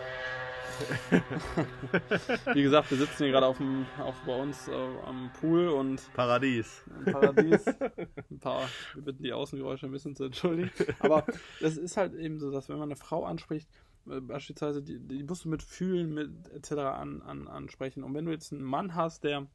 Wie 2.54 2.62
gesagt, 2.62 2.90
wir 2.90 2.98
sitzen 2.98 3.24
hier 3.24 3.32
gerade 3.32 3.46
auf, 3.46 3.58
dem, 3.58 3.86
auf 3.98 4.14
bei 4.26 4.40
uns 4.40 4.68
äh, 4.68 4.72
am 5.06 5.30
Pool 5.40 5.68
und. 5.68 6.12
Paradies. 6.14 6.82
Paradies. 7.04 7.66
Ein 7.66 8.38
paar, 8.40 8.68
wir 8.94 9.02
bitten 9.02 9.22
die 9.22 9.32
Außengeräusche 9.32 9.86
ein 9.86 9.92
bisschen 9.92 10.16
zu 10.16 10.24
entschuldigen. 10.24 10.70
Aber 11.00 11.24
es 11.60 11.76
ist 11.76 11.96
halt 11.96 12.14
eben 12.14 12.38
so, 12.38 12.50
dass 12.50 12.68
wenn 12.68 12.78
man 12.78 12.88
eine 12.88 12.96
Frau 12.96 13.24
anspricht, 13.24 13.68
äh, 14.08 14.20
beispielsweise, 14.20 14.82
die, 14.82 14.98
die 14.98 15.22
musst 15.22 15.44
du 15.44 15.48
mit 15.48 15.62
Fühlen, 15.62 16.14
mit 16.14 16.48
etc. 16.52 16.72
An, 16.72 17.22
an, 17.22 17.48
ansprechen. 17.48 18.02
Und 18.02 18.14
wenn 18.14 18.24
du 18.24 18.32
jetzt 18.32 18.52
einen 18.52 18.62
Mann 18.62 18.94
hast, 18.94 19.24
der, 19.24 19.46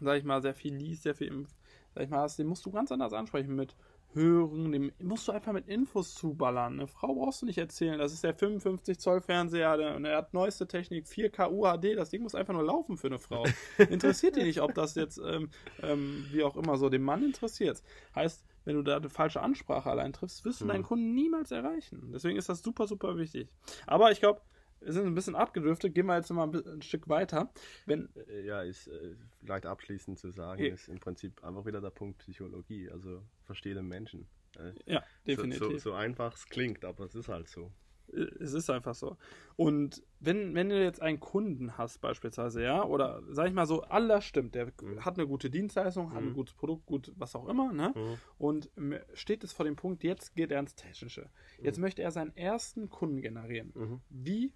sag 0.00 0.18
ich 0.18 0.24
mal, 0.24 0.42
sehr 0.42 0.54
viel 0.54 0.74
liest, 0.74 1.02
sehr 1.02 1.14
viel, 1.14 1.46
sag 1.94 2.04
ich 2.04 2.10
mal, 2.10 2.20
hast, 2.20 2.38
den 2.38 2.46
musst 2.46 2.64
du 2.66 2.70
ganz 2.70 2.92
anders 2.92 3.12
ansprechen 3.12 3.54
mit 3.54 3.76
hören, 4.14 4.72
dem 4.72 4.92
musst 5.00 5.28
du 5.28 5.32
einfach 5.32 5.52
mit 5.52 5.68
Infos 5.68 6.14
zuballern. 6.14 6.74
Eine 6.74 6.86
Frau 6.86 7.14
brauchst 7.14 7.42
du 7.42 7.46
nicht 7.46 7.58
erzählen, 7.58 7.98
das 7.98 8.12
ist 8.12 8.24
der 8.24 8.34
55 8.34 8.98
Zoll 8.98 9.20
Fernseher 9.20 9.94
und 9.96 10.04
er 10.04 10.18
hat 10.18 10.34
neueste 10.34 10.66
Technik, 10.66 11.06
4K 11.06 11.50
UHD, 11.50 11.96
das 11.96 12.10
Ding 12.10 12.22
muss 12.22 12.34
einfach 12.34 12.54
nur 12.54 12.64
laufen 12.64 12.96
für 12.96 13.08
eine 13.08 13.18
Frau. 13.18 13.44
interessiert 13.78 14.36
die 14.36 14.42
nicht, 14.42 14.60
ob 14.60 14.74
das 14.74 14.94
jetzt, 14.94 15.18
ähm, 15.18 15.50
ähm, 15.82 16.26
wie 16.30 16.42
auch 16.44 16.56
immer 16.56 16.76
so, 16.76 16.88
dem 16.88 17.02
Mann 17.02 17.24
interessiert. 17.24 17.82
Heißt, 18.14 18.44
wenn 18.64 18.76
du 18.76 18.82
da 18.82 18.96
eine 18.96 19.08
falsche 19.08 19.40
Ansprache 19.40 19.90
allein 19.90 20.12
triffst, 20.12 20.44
wirst 20.44 20.60
du 20.60 20.64
mhm. 20.64 20.68
deinen 20.68 20.82
Kunden 20.84 21.14
niemals 21.14 21.50
erreichen. 21.50 22.10
Deswegen 22.12 22.38
ist 22.38 22.48
das 22.48 22.62
super, 22.62 22.86
super 22.86 23.16
wichtig. 23.16 23.48
Aber 23.86 24.12
ich 24.12 24.20
glaube, 24.20 24.40
wir 24.84 24.92
sind 24.92 25.06
ein 25.06 25.14
bisschen 25.14 25.34
abgedriftet, 25.34 25.94
gehen 25.94 26.06
wir 26.06 26.16
jetzt 26.16 26.30
mal 26.30 26.48
ein, 26.48 26.66
ein 26.66 26.82
Stück 26.82 27.08
weiter. 27.08 27.52
Wenn, 27.86 28.08
äh, 28.28 28.46
ja, 28.46 28.62
ist 28.62 28.88
äh, 28.88 29.14
vielleicht 29.40 29.66
abschließend 29.66 30.18
zu 30.18 30.30
sagen, 30.30 30.64
ist 30.64 30.88
im 30.88 31.00
Prinzip 31.00 31.42
einfach 31.44 31.64
wieder 31.66 31.80
der 31.80 31.90
Punkt 31.90 32.18
Psychologie, 32.18 32.90
also 32.90 33.22
verstehe 33.44 33.74
den 33.74 33.88
Menschen. 33.88 34.26
Äh, 34.58 34.72
ja, 34.86 35.02
definitiv. 35.26 35.60
So, 35.60 35.70
so, 35.70 35.78
so 35.78 35.92
einfach 35.92 36.34
es 36.34 36.46
klingt, 36.46 36.84
aber 36.84 37.04
es 37.04 37.14
ist 37.14 37.28
halt 37.28 37.48
so. 37.48 37.72
Es 38.12 38.52
ist 38.52 38.68
einfach 38.68 38.94
so. 38.94 39.16
Und 39.56 40.02
wenn, 40.20 40.54
wenn 40.54 40.68
du 40.68 40.82
jetzt 40.82 41.00
einen 41.00 41.18
Kunden 41.18 41.78
hast, 41.78 42.00
beispielsweise, 42.02 42.62
ja, 42.62 42.84
oder 42.84 43.22
sag 43.28 43.48
ich 43.48 43.54
mal 43.54 43.64
so, 43.64 43.82
alles 43.82 44.24
stimmt, 44.24 44.54
der 44.54 44.66
mhm. 44.66 45.02
hat 45.02 45.18
eine 45.18 45.26
gute 45.26 45.48
Dienstleistung, 45.48 46.08
mhm. 46.08 46.12
hat 46.12 46.22
ein 46.22 46.28
mhm. 46.30 46.34
gutes 46.34 46.54
Produkt, 46.54 46.84
gut, 46.84 47.12
was 47.16 47.34
auch 47.34 47.48
immer, 47.48 47.72
ne? 47.72 47.94
Mhm. 47.94 48.18
Und 48.36 48.70
steht 49.14 49.44
es 49.44 49.52
vor 49.52 49.64
dem 49.64 49.76
Punkt, 49.76 50.04
jetzt 50.04 50.34
geht 50.34 50.50
er 50.50 50.60
ins 50.60 50.74
Technische. 50.74 51.30
Jetzt 51.62 51.78
mhm. 51.78 51.82
möchte 51.82 52.02
er 52.02 52.10
seinen 52.10 52.36
ersten 52.36 52.90
Kunden 52.90 53.22
generieren. 53.22 53.72
Mhm. 53.74 54.00
Wie 54.10 54.52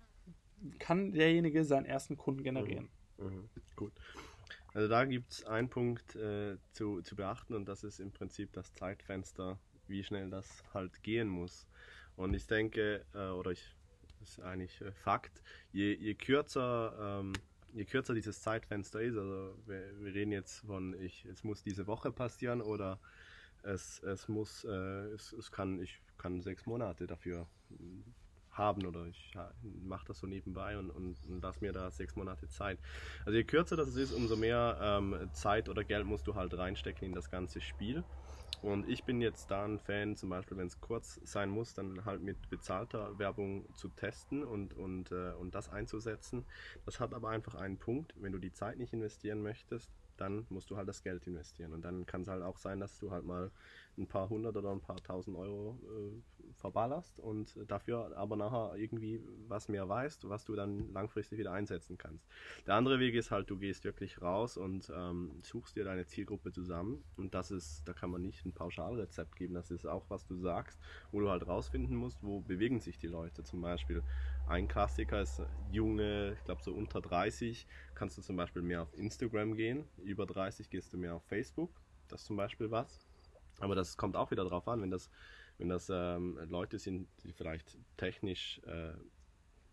kann 0.79 1.13
derjenige 1.13 1.65
seinen 1.65 1.87
ersten 1.87 2.17
Kunden 2.17 2.43
generieren? 2.43 2.89
Gut. 3.77 3.93
Also 4.75 4.89
da 4.89 5.05
gibt 5.05 5.33
es 5.33 5.45
einen 5.47 5.71
Punkt 5.71 6.17
äh, 6.17 6.59
zu, 6.73 7.01
zu 7.03 7.17
beachten 7.17 7.55
und 7.55 7.67
das 7.67 7.83
ist 7.83 7.99
im 7.99 8.13
Prinzip 8.13 8.53
das 8.53 8.75
Zeitfenster, 8.75 9.59
wie 9.87 10.05
schnell 10.05 10.29
das 10.29 10.63
halt 10.75 11.03
gehen 11.03 11.29
muss. 11.29 11.67
Und 12.15 12.35
ich 12.35 12.47
denke, 12.47 13.05
äh, 13.15 13.29
oder 13.29 13.53
ich, 13.53 13.75
ist 14.21 14.41
eigentlich 14.41 14.81
äh, 14.83 14.93
Fakt, 14.93 15.43
je, 15.73 15.95
je 15.95 16.15
kürzer 16.15 17.21
ähm, 17.21 17.33
je 17.77 17.85
kürzer 17.85 18.15
dieses 18.15 18.41
Zeitfenster 18.41 19.01
ist, 19.01 19.17
also 19.17 19.55
wir, 19.67 20.01
wir, 20.01 20.15
reden 20.15 20.33
jetzt 20.33 20.61
von, 20.61 20.99
ich, 21.01 21.25
es 21.27 21.45
muss 21.45 21.63
diese 21.63 21.87
Woche 21.87 22.11
passieren 22.11 22.63
oder 22.63 22.99
es, 23.63 24.03
es 24.03 24.29
muss, 24.29 24.65
äh, 24.65 25.09
es, 25.13 25.33
es 25.33 25.51
kann, 25.51 25.81
ich 25.81 26.01
kann 26.17 26.41
sechs 26.41 26.67
Monate 26.67 27.07
dafür 27.07 27.47
haben 28.59 28.87
oder 28.87 29.07
ich 29.07 29.33
mache 29.63 30.07
das 30.07 30.19
so 30.19 30.27
nebenbei 30.27 30.79
und, 30.79 30.91
und, 30.91 31.23
und 31.25 31.43
lass 31.43 31.61
mir 31.61 31.73
da 31.73 31.91
sechs 31.91 32.17
Monate 32.17 32.49
Zeit. 32.49 32.79
Also 33.25 33.37
je 33.37 33.45
kürzer 33.45 33.77
das 33.77 33.95
ist, 33.97 34.13
umso 34.13 34.37
mehr 34.37 34.79
ähm, 34.81 35.31
Zeit 35.33 35.69
oder 35.69 35.85
Geld 35.85 36.07
musst 36.07 36.27
du 36.27 36.35
halt 36.35 36.57
reinstecken 36.57 37.07
in 37.09 37.15
das 37.15 37.31
ganze 37.31 37.61
Spiel. 37.61 38.05
Und 38.63 38.89
ich 38.89 39.05
bin 39.05 39.21
jetzt 39.21 39.51
da 39.51 39.65
ein 39.65 39.79
Fan, 39.79 40.17
zum 40.17 40.31
Beispiel, 40.31 40.57
wenn 40.57 40.67
es 40.67 40.81
kurz 40.81 41.21
sein 41.23 41.51
muss, 41.51 41.75
dann 41.75 42.05
halt 42.05 42.23
mit 42.23 42.49
bezahlter 42.49 43.19
Werbung 43.19 43.67
zu 43.75 43.89
testen 43.91 44.45
und, 44.45 44.75
und, 44.75 45.13
äh, 45.13 45.33
und 45.33 45.55
das 45.55 45.69
einzusetzen. 45.69 46.47
Das 46.85 46.99
hat 46.99 47.13
aber 47.13 47.29
einfach 47.29 47.55
einen 47.55 47.79
Punkt, 47.79 48.15
wenn 48.17 48.33
du 48.33 48.39
die 48.39 48.53
Zeit 48.53 48.79
nicht 48.79 48.93
investieren 48.93 49.43
möchtest, 49.43 49.93
dann 50.21 50.47
musst 50.49 50.71
du 50.71 50.77
halt 50.77 50.89
das 50.89 51.03
Geld 51.03 51.27
investieren. 51.27 51.73
Und 51.73 51.85
dann 51.85 52.07
kann 52.07 52.23
es 52.23 52.29
halt 52.29 52.43
auch 52.43 52.59
sein, 52.59 52.81
dass 52.81 52.99
du 52.99 53.11
halt 53.11 53.25
mal 53.25 53.51
ein 53.99 54.07
paar 54.07 54.29
hundert 54.29 54.57
oder 54.57 54.71
ein 54.73 54.81
paar 54.81 55.03
tausend 55.03 55.37
Euro 55.37 55.79
äh, 55.85 56.53
verballerst 56.55 57.19
und 57.19 57.57
dafür 57.67 58.17
aber 58.17 58.37
nachher 58.37 58.75
irgendwie 58.77 59.23
was 59.49 59.69
mehr 59.69 59.89
weißt, 59.89 60.29
was 60.29 60.45
du 60.45 60.55
dann 60.55 60.93
langfristig 60.93 61.39
wieder 61.39 61.53
einsetzen 61.53 61.97
kannst. 61.97 62.29
Der 62.67 62.75
andere 62.75 62.99
Weg 62.99 63.15
ist 63.15 63.31
halt, 63.31 63.49
du 63.49 63.57
gehst 63.57 63.85
wirklich 63.85 64.21
raus 64.21 64.57
und 64.57 64.93
ähm, 64.95 65.41
suchst 65.43 65.77
dir 65.77 65.85
deine 65.85 66.07
Zielgruppe 66.07 66.53
zusammen 66.53 67.05
und 67.17 67.35
das 67.35 67.51
ist, 67.51 67.87
da 67.89 67.93
kann 67.93 68.11
man 68.11 68.23
nicht 68.23 68.45
ein 68.45 68.53
Pauschalrezept 68.53 69.37
geben, 69.37 69.55
das 69.55 69.71
ist 69.71 69.87
auch, 69.87 70.05
was 70.11 70.27
du 70.27 70.37
sagst, 70.37 70.79
wo 71.11 71.21
du 71.21 71.31
halt 71.31 71.47
rausfinden 71.47 71.97
musst, 71.97 72.23
wo 72.23 72.41
bewegen 72.41 72.81
sich 72.81 72.99
die 72.99 73.07
Leute. 73.07 73.45
Zum 73.45 73.61
Beispiel 73.61 74.03
ein 74.47 74.69
Klassiker 74.69 75.21
ist 75.21 75.43
junge, 75.71 76.35
ich 76.35 76.45
glaube 76.45 76.63
so 76.63 76.73
unter 76.73 77.01
30, 77.01 77.67
kannst 77.95 78.17
du 78.17 78.23
zum 78.23 78.37
Beispiel 78.37 78.63
mehr 78.63 78.83
auf 78.83 78.95
Instagram 78.95 79.57
gehen, 79.57 79.89
über 79.99 80.27
30 80.27 80.71
gehst 80.71 80.93
du 80.93 80.99
mehr 80.99 81.15
auf 81.15 81.25
Facebook, 81.25 81.81
das 82.09 82.23
ist 82.23 82.27
zum 82.27 82.37
Beispiel 82.37 82.71
was. 82.71 83.07
Aber 83.59 83.75
das 83.75 83.97
kommt 83.97 84.17
auch 84.17 84.31
wieder 84.31 84.45
drauf 84.45 84.69
an, 84.69 84.83
wenn 84.83 84.91
das, 84.91 85.11
wenn 85.59 85.69
das 85.69 85.91
ähm, 85.91 86.39
Leute 86.49 86.79
sind, 86.79 87.09
die 87.25 87.33
vielleicht 87.33 87.77
technisch, 87.97 88.61
äh, 88.67 88.93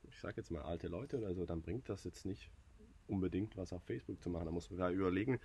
ich 0.04 0.20
sage 0.20 0.38
jetzt 0.38 0.52
mal 0.52 0.64
alte 0.64 0.88
Leute 0.88 1.18
oder 1.18 1.34
so, 1.34 1.46
dann 1.46 1.62
bringt 1.62 1.90
das 1.90 2.04
jetzt 2.04 2.26
nicht 2.26 2.50
unbedingt 3.14 3.56
was 3.58 3.72
auf 3.74 3.84
Facebook 3.84 4.22
zu 4.22 4.30
machen. 4.30 4.46
Da 4.46 4.52
muss 4.52 4.70
man 4.70 4.80
da 4.80 4.92
überlegen, 4.92 5.40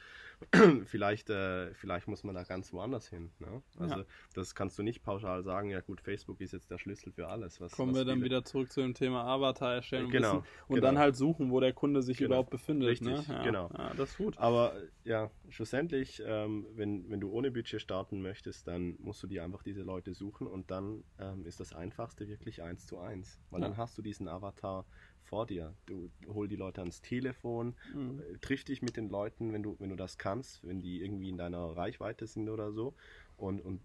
vielleicht, 0.84 1.30
äh, 1.30 1.72
vielleicht 1.74 2.08
muss 2.08 2.24
man 2.24 2.34
da 2.34 2.42
ganz 2.42 2.72
woanders 2.72 3.08
hin. 3.08 3.30
Ne? 3.38 3.62
Also 3.78 4.00
ja. 4.00 4.04
das 4.34 4.54
kannst 4.54 4.78
du 4.78 4.82
nicht 4.82 5.02
pauschal 5.02 5.42
sagen, 5.42 5.70
ja 5.70 5.80
gut, 5.80 6.00
Facebook 6.00 6.40
ist 6.40 6.52
jetzt 6.52 6.70
der 6.70 6.78
Schlüssel 6.78 7.12
für 7.12 7.28
alles. 7.28 7.60
Was, 7.60 7.72
Kommen 7.72 7.92
was 7.92 7.98
wir 7.98 8.04
dann 8.04 8.22
wieder 8.22 8.44
zurück 8.44 8.72
zu 8.72 8.80
dem 8.80 8.94
Thema 8.94 9.24
Avatar 9.24 9.74
erstellen 9.74 10.10
genau, 10.10 10.36
und, 10.36 10.44
und 10.68 10.74
genau. 10.76 10.86
dann 10.86 10.98
halt 10.98 11.16
suchen, 11.16 11.50
wo 11.50 11.60
der 11.60 11.72
Kunde 11.72 12.02
sich 12.02 12.18
genau. 12.18 12.28
überhaupt 12.28 12.50
befindet. 12.50 12.88
Richtig, 12.88 13.08
ne? 13.08 13.24
ja, 13.28 13.42
genau. 13.42 13.70
Ja, 13.76 13.92
das 13.94 14.10
ist 14.10 14.16
gut. 14.16 14.38
Aber 14.38 14.74
ja, 15.04 15.30
schlussendlich, 15.48 16.22
ähm, 16.24 16.66
wenn, 16.74 17.08
wenn 17.10 17.20
du 17.20 17.30
ohne 17.30 17.50
Budget 17.50 17.80
starten 17.80 18.22
möchtest, 18.22 18.66
dann 18.66 18.96
musst 18.98 19.22
du 19.22 19.26
dir 19.26 19.44
einfach 19.44 19.62
diese 19.62 19.82
Leute 19.82 20.14
suchen 20.14 20.46
und 20.46 20.70
dann 20.70 21.04
ähm, 21.18 21.44
ist 21.46 21.60
das 21.60 21.72
Einfachste 21.72 22.28
wirklich 22.28 22.62
eins 22.62 22.86
zu 22.86 22.98
eins. 22.98 23.40
Weil 23.50 23.60
dann 23.60 23.76
hast 23.76 23.96
du 23.98 24.02
diesen 24.02 24.28
Avatar 24.28 24.84
vor 25.28 25.46
dir. 25.46 25.74
Du 25.86 26.10
hol 26.28 26.48
die 26.48 26.56
Leute 26.56 26.80
ans 26.80 27.00
Telefon, 27.02 27.74
mhm. 27.94 28.20
Äh, 28.20 28.38
triff 28.38 28.64
dich 28.64 28.82
mit 28.82 28.96
den 28.96 29.08
Leuten, 29.08 29.52
wenn 29.52 29.62
du, 29.62 29.76
wenn 29.78 29.90
du 29.90 29.96
das 29.96 30.18
kannst, 30.18 30.66
wenn 30.66 30.80
die 30.80 31.02
irgendwie 31.02 31.28
in 31.28 31.38
deiner 31.38 31.76
Reichweite 31.76 32.26
sind 32.26 32.48
oder 32.48 32.72
so 32.72 32.94
und, 33.36 33.60
und 33.60 33.80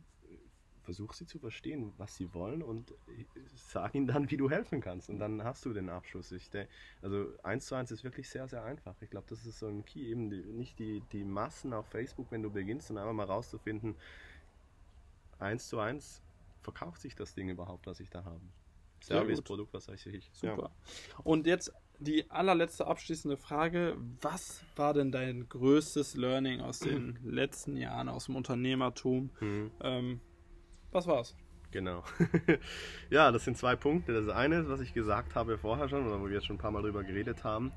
versuch 0.83 1.13
sie 1.13 1.25
zu 1.25 1.39
verstehen, 1.39 1.93
was 1.97 2.15
sie 2.15 2.33
wollen 2.33 2.61
und 2.61 2.91
äh, 2.91 3.25
sag 3.55 3.95
ihnen 3.95 4.07
dann, 4.07 4.29
wie 4.29 4.37
du 4.37 4.49
helfen 4.49 4.81
kannst. 4.81 5.09
Und 5.09 5.19
dann 5.19 5.43
hast 5.43 5.65
du 5.65 5.73
den 5.73 5.89
Abschluss. 5.89 6.31
Ich 6.31 6.49
denke, 6.49 6.71
also 7.01 7.27
eins 7.43 7.65
zu 7.65 7.75
eins 7.75 7.91
ist 7.91 8.03
wirklich 8.03 8.29
sehr, 8.29 8.47
sehr 8.47 8.63
einfach. 8.63 8.95
Ich 9.01 9.09
glaube, 9.09 9.25
das 9.29 9.45
ist 9.45 9.59
so 9.59 9.67
ein 9.67 9.85
Key, 9.85 10.09
eben 10.09 10.29
die, 10.29 10.43
nicht 10.43 10.79
die, 10.79 11.01
die 11.11 11.23
Massen 11.23 11.73
auf 11.73 11.87
Facebook, 11.87 12.27
wenn 12.31 12.43
du 12.43 12.51
beginnst, 12.51 12.87
sondern 12.87 13.05
einfach 13.05 13.15
mal 13.15 13.31
rauszufinden, 13.31 13.95
eins 15.39 15.67
zu 15.67 15.79
eins 15.79 16.21
verkauft 16.61 17.01
sich 17.01 17.15
das 17.15 17.33
Ding 17.33 17.49
überhaupt, 17.49 17.87
was 17.87 17.99
ich 17.99 18.09
da 18.09 18.23
habe. 18.23 18.41
Service-Produkt, 19.03 19.73
was 19.73 19.87
heißt 19.87 20.07
ich. 20.07 20.29
Super. 20.33 20.71
Ja. 20.71 21.19
Und 21.23 21.45
jetzt 21.47 21.71
die 21.99 22.29
allerletzte 22.29 22.87
abschließende 22.87 23.37
Frage. 23.37 23.95
Was 24.21 24.63
war 24.75 24.93
denn 24.93 25.11
dein 25.11 25.47
größtes 25.47 26.15
Learning 26.15 26.61
aus 26.61 26.79
den 26.79 27.19
letzten 27.23 27.77
Jahren, 27.77 28.09
aus 28.09 28.25
dem 28.25 28.35
Unternehmertum? 28.35 29.29
Mhm. 29.39 29.71
Ähm, 29.81 30.21
was 30.91 31.07
war's? 31.07 31.35
Genau. 31.71 32.03
ja, 33.09 33.31
das 33.31 33.45
sind 33.45 33.57
zwei 33.57 33.75
Punkte. 33.75 34.13
Das 34.13 34.29
eine, 34.29 34.69
was 34.69 34.79
ich 34.79 34.93
gesagt 34.93 35.33
habe 35.35 35.57
vorher 35.57 35.89
schon, 35.89 36.05
oder 36.05 36.21
wo 36.21 36.25
wir 36.25 36.33
jetzt 36.33 36.45
schon 36.45 36.57
ein 36.57 36.59
paar 36.59 36.71
Mal 36.71 36.83
drüber 36.83 37.03
geredet 37.03 37.43
haben, 37.43 37.71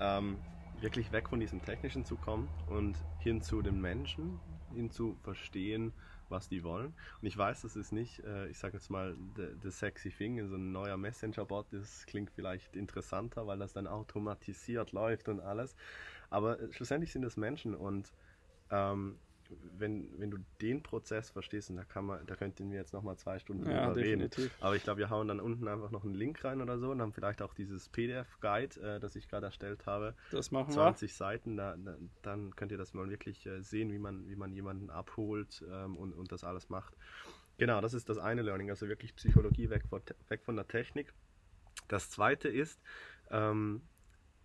ähm, 0.00 0.36
wirklich 0.80 1.10
weg 1.12 1.28
von 1.28 1.40
diesem 1.40 1.64
Technischen 1.64 2.04
zu 2.04 2.16
kommen 2.16 2.48
und 2.68 2.96
hin 3.20 3.40
zu 3.40 3.62
den 3.62 3.80
Menschen, 3.80 4.38
hin 4.74 4.90
zu 4.90 5.16
verstehen, 5.22 5.92
was 6.30 6.48
die 6.48 6.62
wollen. 6.62 6.94
Und 7.20 7.26
ich 7.26 7.36
weiß, 7.36 7.62
das 7.62 7.76
ist 7.76 7.92
nicht, 7.92 8.20
äh, 8.24 8.48
ich 8.48 8.58
sage 8.58 8.76
jetzt 8.76 8.90
mal, 8.90 9.16
the, 9.36 9.70
sexy 9.70 10.10
thing, 10.10 10.46
so 10.48 10.56
ein 10.56 10.72
neuer 10.72 10.96
Messenger-Bot, 10.96 11.66
das 11.72 12.06
klingt 12.06 12.30
vielleicht 12.30 12.76
interessanter, 12.76 13.46
weil 13.46 13.58
das 13.58 13.72
dann 13.72 13.86
automatisiert 13.86 14.92
läuft 14.92 15.28
und 15.28 15.40
alles. 15.40 15.74
Aber 16.30 16.60
äh, 16.60 16.72
schlussendlich 16.72 17.12
sind 17.12 17.24
es 17.24 17.36
Menschen 17.36 17.74
und 17.74 18.12
ähm, 18.70 19.18
wenn, 19.78 20.08
wenn 20.18 20.30
du 20.30 20.38
den 20.60 20.82
Prozess 20.82 21.30
verstehst, 21.30 21.70
und 21.70 21.76
da 21.76 21.84
kann 21.84 22.04
man, 22.04 22.26
da 22.26 22.34
könnten 22.34 22.70
wir 22.70 22.78
jetzt 22.78 22.92
nochmal 22.92 23.16
zwei 23.16 23.38
Stunden 23.38 23.68
ja, 23.68 23.86
drüber 23.86 24.00
reden. 24.00 24.30
Aber 24.60 24.76
ich 24.76 24.82
glaube, 24.82 24.98
wir 24.98 25.10
hauen 25.10 25.28
dann 25.28 25.40
unten 25.40 25.66
einfach 25.68 25.90
noch 25.90 26.04
einen 26.04 26.14
Link 26.14 26.44
rein 26.44 26.60
oder 26.60 26.78
so 26.78 26.90
und 26.90 27.00
haben 27.00 27.12
vielleicht 27.12 27.42
auch 27.42 27.54
dieses 27.54 27.88
PDF-Guide, 27.88 28.80
äh, 28.80 29.00
das 29.00 29.16
ich 29.16 29.28
gerade 29.28 29.46
erstellt 29.46 29.86
habe. 29.86 30.14
Das 30.30 30.50
machen 30.50 30.72
20 30.72 31.10
wir. 31.10 31.14
Seiten, 31.14 31.56
da, 31.56 31.76
da, 31.76 31.96
dann 32.22 32.54
könnt 32.56 32.72
ihr 32.72 32.78
das 32.78 32.94
mal 32.94 33.08
wirklich 33.08 33.46
äh, 33.46 33.62
sehen, 33.62 33.92
wie 33.92 33.98
man, 33.98 34.28
wie 34.28 34.36
man 34.36 34.52
jemanden 34.52 34.90
abholt 34.90 35.64
ähm, 35.70 35.96
und, 35.96 36.12
und 36.12 36.32
das 36.32 36.44
alles 36.44 36.68
macht. 36.68 36.96
Genau, 37.56 37.80
das 37.80 37.94
ist 37.94 38.08
das 38.08 38.18
eine 38.18 38.42
Learning, 38.42 38.70
also 38.70 38.88
wirklich 38.88 39.16
Psychologie 39.16 39.70
weg 39.70 39.84
von, 39.88 40.02
weg 40.28 40.42
von 40.44 40.56
der 40.56 40.68
Technik. 40.68 41.12
Das 41.88 42.10
zweite 42.10 42.48
ist, 42.48 42.80
ähm, 43.30 43.82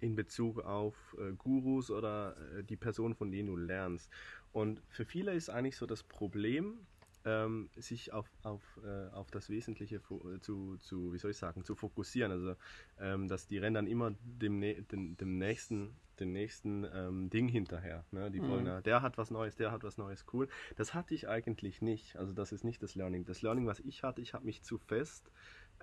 in 0.04 0.16
Bezug 0.16 0.60
auf 0.60 1.16
äh, 1.18 1.32
Gurus 1.34 1.90
oder 1.90 2.36
äh, 2.58 2.64
die 2.64 2.76
Person, 2.76 3.16
von 3.16 3.32
denen 3.32 3.48
du 3.48 3.56
lernst. 3.56 4.10
Und 4.54 4.82
für 4.88 5.04
viele 5.04 5.34
ist 5.34 5.50
eigentlich 5.50 5.78
so 5.78 5.86
das 5.86 6.04
Problem, 6.04 6.86
ähm, 7.26 7.70
sich 7.76 8.14
auf, 8.14 8.30
auf, 8.44 8.62
äh, 8.84 9.08
auf 9.14 9.32
das 9.32 9.50
Wesentliche 9.50 9.96
äh, 9.96 10.40
zu, 10.40 10.78
zu, 10.78 11.14
wie 11.14 11.18
soll 11.18 11.32
ich 11.32 11.38
sagen, 11.38 11.64
zu 11.64 11.76
fokussieren. 11.76 12.32
Also, 12.32 12.56
ähm, 13.00 13.28
dass 13.28 13.48
die 13.48 13.58
rennen 13.58 13.76
dann 13.76 13.88
immer 13.88 14.14
dem, 14.24 14.62
dem, 14.62 15.18
dem 15.18 15.38
nächsten, 15.38 15.96
dem 16.20 16.34
nächsten 16.34 16.86
ähm, 16.94 17.30
Ding 17.30 17.48
hinterher. 17.48 18.06
Ne? 18.12 18.30
Die 18.30 18.42
wollen, 18.42 18.66
mhm. 18.66 18.84
der 18.84 19.02
hat 19.02 19.18
was 19.18 19.32
Neues, 19.32 19.56
der 19.56 19.72
hat 19.72 19.84
was 19.84 19.98
Neues, 19.98 20.26
cool. 20.34 20.48
Das 20.76 20.94
hatte 20.94 21.16
ich 21.16 21.28
eigentlich 21.28 21.82
nicht. 21.82 22.16
Also, 22.18 22.34
das 22.34 22.52
ist 22.52 22.64
nicht 22.64 22.84
das 22.84 22.96
Learning. 22.96 23.26
Das 23.26 23.42
Learning, 23.42 23.66
was 23.66 23.80
ich 23.80 24.04
hatte, 24.04 24.22
ich 24.22 24.34
habe 24.34 24.46
mich 24.46 24.62
zu 24.64 24.78
fest 24.78 25.32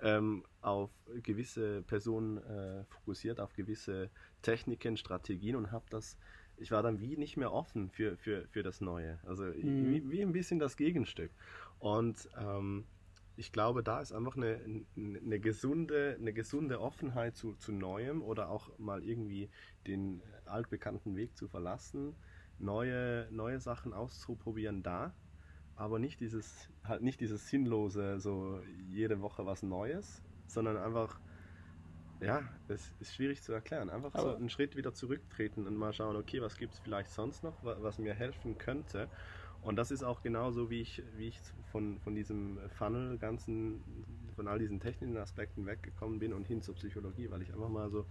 ähm, 0.01 0.43
auf 0.61 0.91
gewisse 1.23 1.81
Personen 1.83 2.37
äh, 2.37 2.83
fokussiert, 2.85 3.39
auf 3.39 3.53
gewisse 3.53 4.09
Techniken, 4.41 4.97
Strategien 4.97 5.55
und 5.55 5.71
habe 5.71 5.85
das 5.89 6.17
ich 6.61 6.71
war 6.71 6.83
dann 6.83 7.01
wie 7.01 7.17
nicht 7.17 7.37
mehr 7.37 7.51
offen 7.51 7.89
für, 7.89 8.17
für, 8.17 8.47
für 8.47 8.63
das 8.63 8.81
Neue. 8.81 9.19
Also 9.25 9.43
mhm. 9.43 9.91
wie, 9.91 10.11
wie, 10.11 10.21
ein 10.21 10.31
bisschen 10.31 10.59
das 10.59 10.77
Gegenstück. 10.77 11.31
Und 11.79 12.29
ähm, 12.37 12.85
ich 13.35 13.51
glaube, 13.51 13.81
da 13.83 14.01
ist 14.01 14.11
einfach 14.11 14.37
eine, 14.37 14.59
eine, 14.95 15.39
gesunde, 15.39 16.17
eine 16.19 16.33
gesunde 16.33 16.79
Offenheit 16.79 17.35
zu, 17.35 17.55
zu 17.55 17.71
Neuem 17.71 18.21
oder 18.21 18.49
auch 18.49 18.77
mal 18.77 19.03
irgendwie 19.03 19.49
den 19.87 20.21
altbekannten 20.45 21.15
Weg 21.15 21.35
zu 21.35 21.47
verlassen, 21.47 22.15
neue, 22.59 23.27
neue 23.31 23.59
Sachen 23.59 23.93
auszuprobieren 23.93 24.83
da, 24.83 25.15
aber 25.75 25.97
nicht 25.97 26.19
dieses, 26.19 26.69
halt 26.83 27.01
nicht 27.01 27.19
dieses 27.19 27.47
sinnlose, 27.49 28.19
so 28.19 28.61
jede 28.87 29.21
Woche 29.21 29.45
was 29.45 29.63
Neues, 29.63 30.21
sondern 30.45 30.77
einfach 30.77 31.19
ja, 32.21 32.41
es 32.67 32.93
ist 32.99 33.13
schwierig 33.15 33.41
zu 33.41 33.51
erklären. 33.51 33.89
Einfach 33.89 34.13
Aber- 34.13 34.31
so 34.31 34.35
einen 34.35 34.49
Schritt 34.49 34.75
wieder 34.75 34.93
zurücktreten 34.93 35.67
und 35.67 35.75
mal 35.75 35.91
schauen, 35.93 36.15
okay, 36.15 36.41
was 36.41 36.57
gibt 36.57 36.73
es 36.73 36.79
vielleicht 36.79 37.09
sonst 37.11 37.43
noch, 37.43 37.61
wa- 37.63 37.77
was 37.79 37.97
mir 37.97 38.13
helfen 38.13 38.57
könnte. 38.57 39.09
Und 39.61 39.75
das 39.75 39.91
ist 39.91 40.01
auch 40.03 40.21
genauso, 40.21 40.69
wie 40.71 40.81
ich, 40.81 41.03
wie 41.17 41.27
ich 41.27 41.39
von, 41.71 41.99
von 41.99 42.15
diesem 42.15 42.59
Funnel 42.69 43.17
ganzen, 43.19 43.83
von 44.35 44.47
all 44.47 44.57
diesen 44.57 44.79
technischen 44.79 45.17
Aspekten 45.17 45.65
weggekommen 45.67 46.17
bin 46.19 46.33
und 46.33 46.47
hin 46.47 46.61
zur 46.61 46.73
Psychologie, 46.75 47.29
weil 47.29 47.41
ich 47.43 47.53
einfach 47.53 47.69
mal 47.69 47.89
so, 47.91 48.05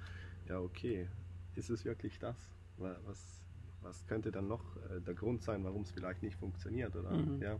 ja, 0.49 0.61
okay, 0.61 1.09
ist 1.57 1.71
es 1.71 1.85
wirklich 1.85 2.19
das? 2.21 2.37
Wa- 2.77 2.99
Was, 3.05 3.43
was 3.83 4.07
könnte 4.07 4.31
dann 4.31 4.47
noch 4.47 4.77
äh, 4.91 5.01
der 5.01 5.15
Grund 5.15 5.43
sein, 5.43 5.65
warum 5.65 5.83
es 5.83 5.91
vielleicht 5.91 6.23
nicht 6.23 6.37
funktioniert? 6.37 6.95
Oder 6.95 7.11
Mhm. 7.13 7.43
ja. 7.43 7.59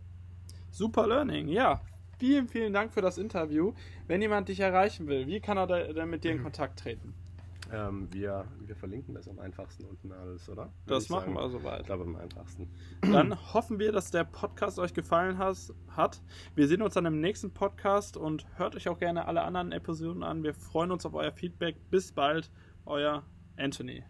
Super 0.71 1.09
Learning, 1.09 1.49
ja. 1.49 1.81
Vielen, 2.21 2.49
vielen 2.49 2.75
Dank 2.75 2.93
für 2.93 3.01
das 3.01 3.17
Interview. 3.17 3.73
Wenn 4.07 4.21
jemand 4.21 4.51
dich 4.51 4.61
erreichen 4.61 5.07
will, 5.07 5.27
wie 5.27 5.41
kann 5.41 5.57
er 5.57 5.67
denn 5.67 6.11
mit 6.11 6.23
dir 6.23 6.33
in 6.33 6.43
Kontakt 6.43 6.79
treten? 6.79 7.15
Ähm, 7.73 8.09
wir, 8.13 8.47
wir 8.67 8.77
verlinken 8.77 9.15
das 9.15 9.27
am 9.27 9.39
einfachsten 9.39 9.85
unten 9.87 10.13
alles, 10.13 10.47
oder? 10.51 10.65
Würde 10.65 10.73
Das 10.85 11.05
ich 11.05 11.11
machen 11.11 11.35
sagen. 11.35 11.37
wir 11.37 11.47
Ich 11.47 11.53
soweit. 11.53 11.87
glaube 11.87 12.05
am 12.05 12.17
einfachsten. 12.17 12.69
Dann 13.11 13.55
hoffen 13.55 13.79
wir, 13.79 13.91
dass 13.91 14.11
der 14.11 14.25
Podcast 14.25 14.79
euch 14.79 14.93
gefallen 14.93 15.39
has, 15.39 15.73
hat. 15.89 16.21
Wir 16.55 16.69
sehen 16.69 16.83
uns 16.83 16.93
dann 16.93 17.07
im 17.07 17.21
nächsten 17.23 17.53
Podcast 17.53 18.19
und 18.19 18.45
hört 18.59 18.77
euch 18.77 18.89
auch 18.89 18.99
gerne 18.99 19.27
alle 19.27 19.41
anderen 19.41 19.73
Episoden 19.73 20.23
an. 20.23 20.43
Wir 20.43 20.53
freuen 20.53 20.91
uns 20.91 21.07
auf 21.07 21.15
euer 21.15 21.33
Feedback. 21.33 21.77
Bis 21.91 22.13
bald, 22.13 22.51
euer 22.85 23.25
Anthony. 23.57 24.05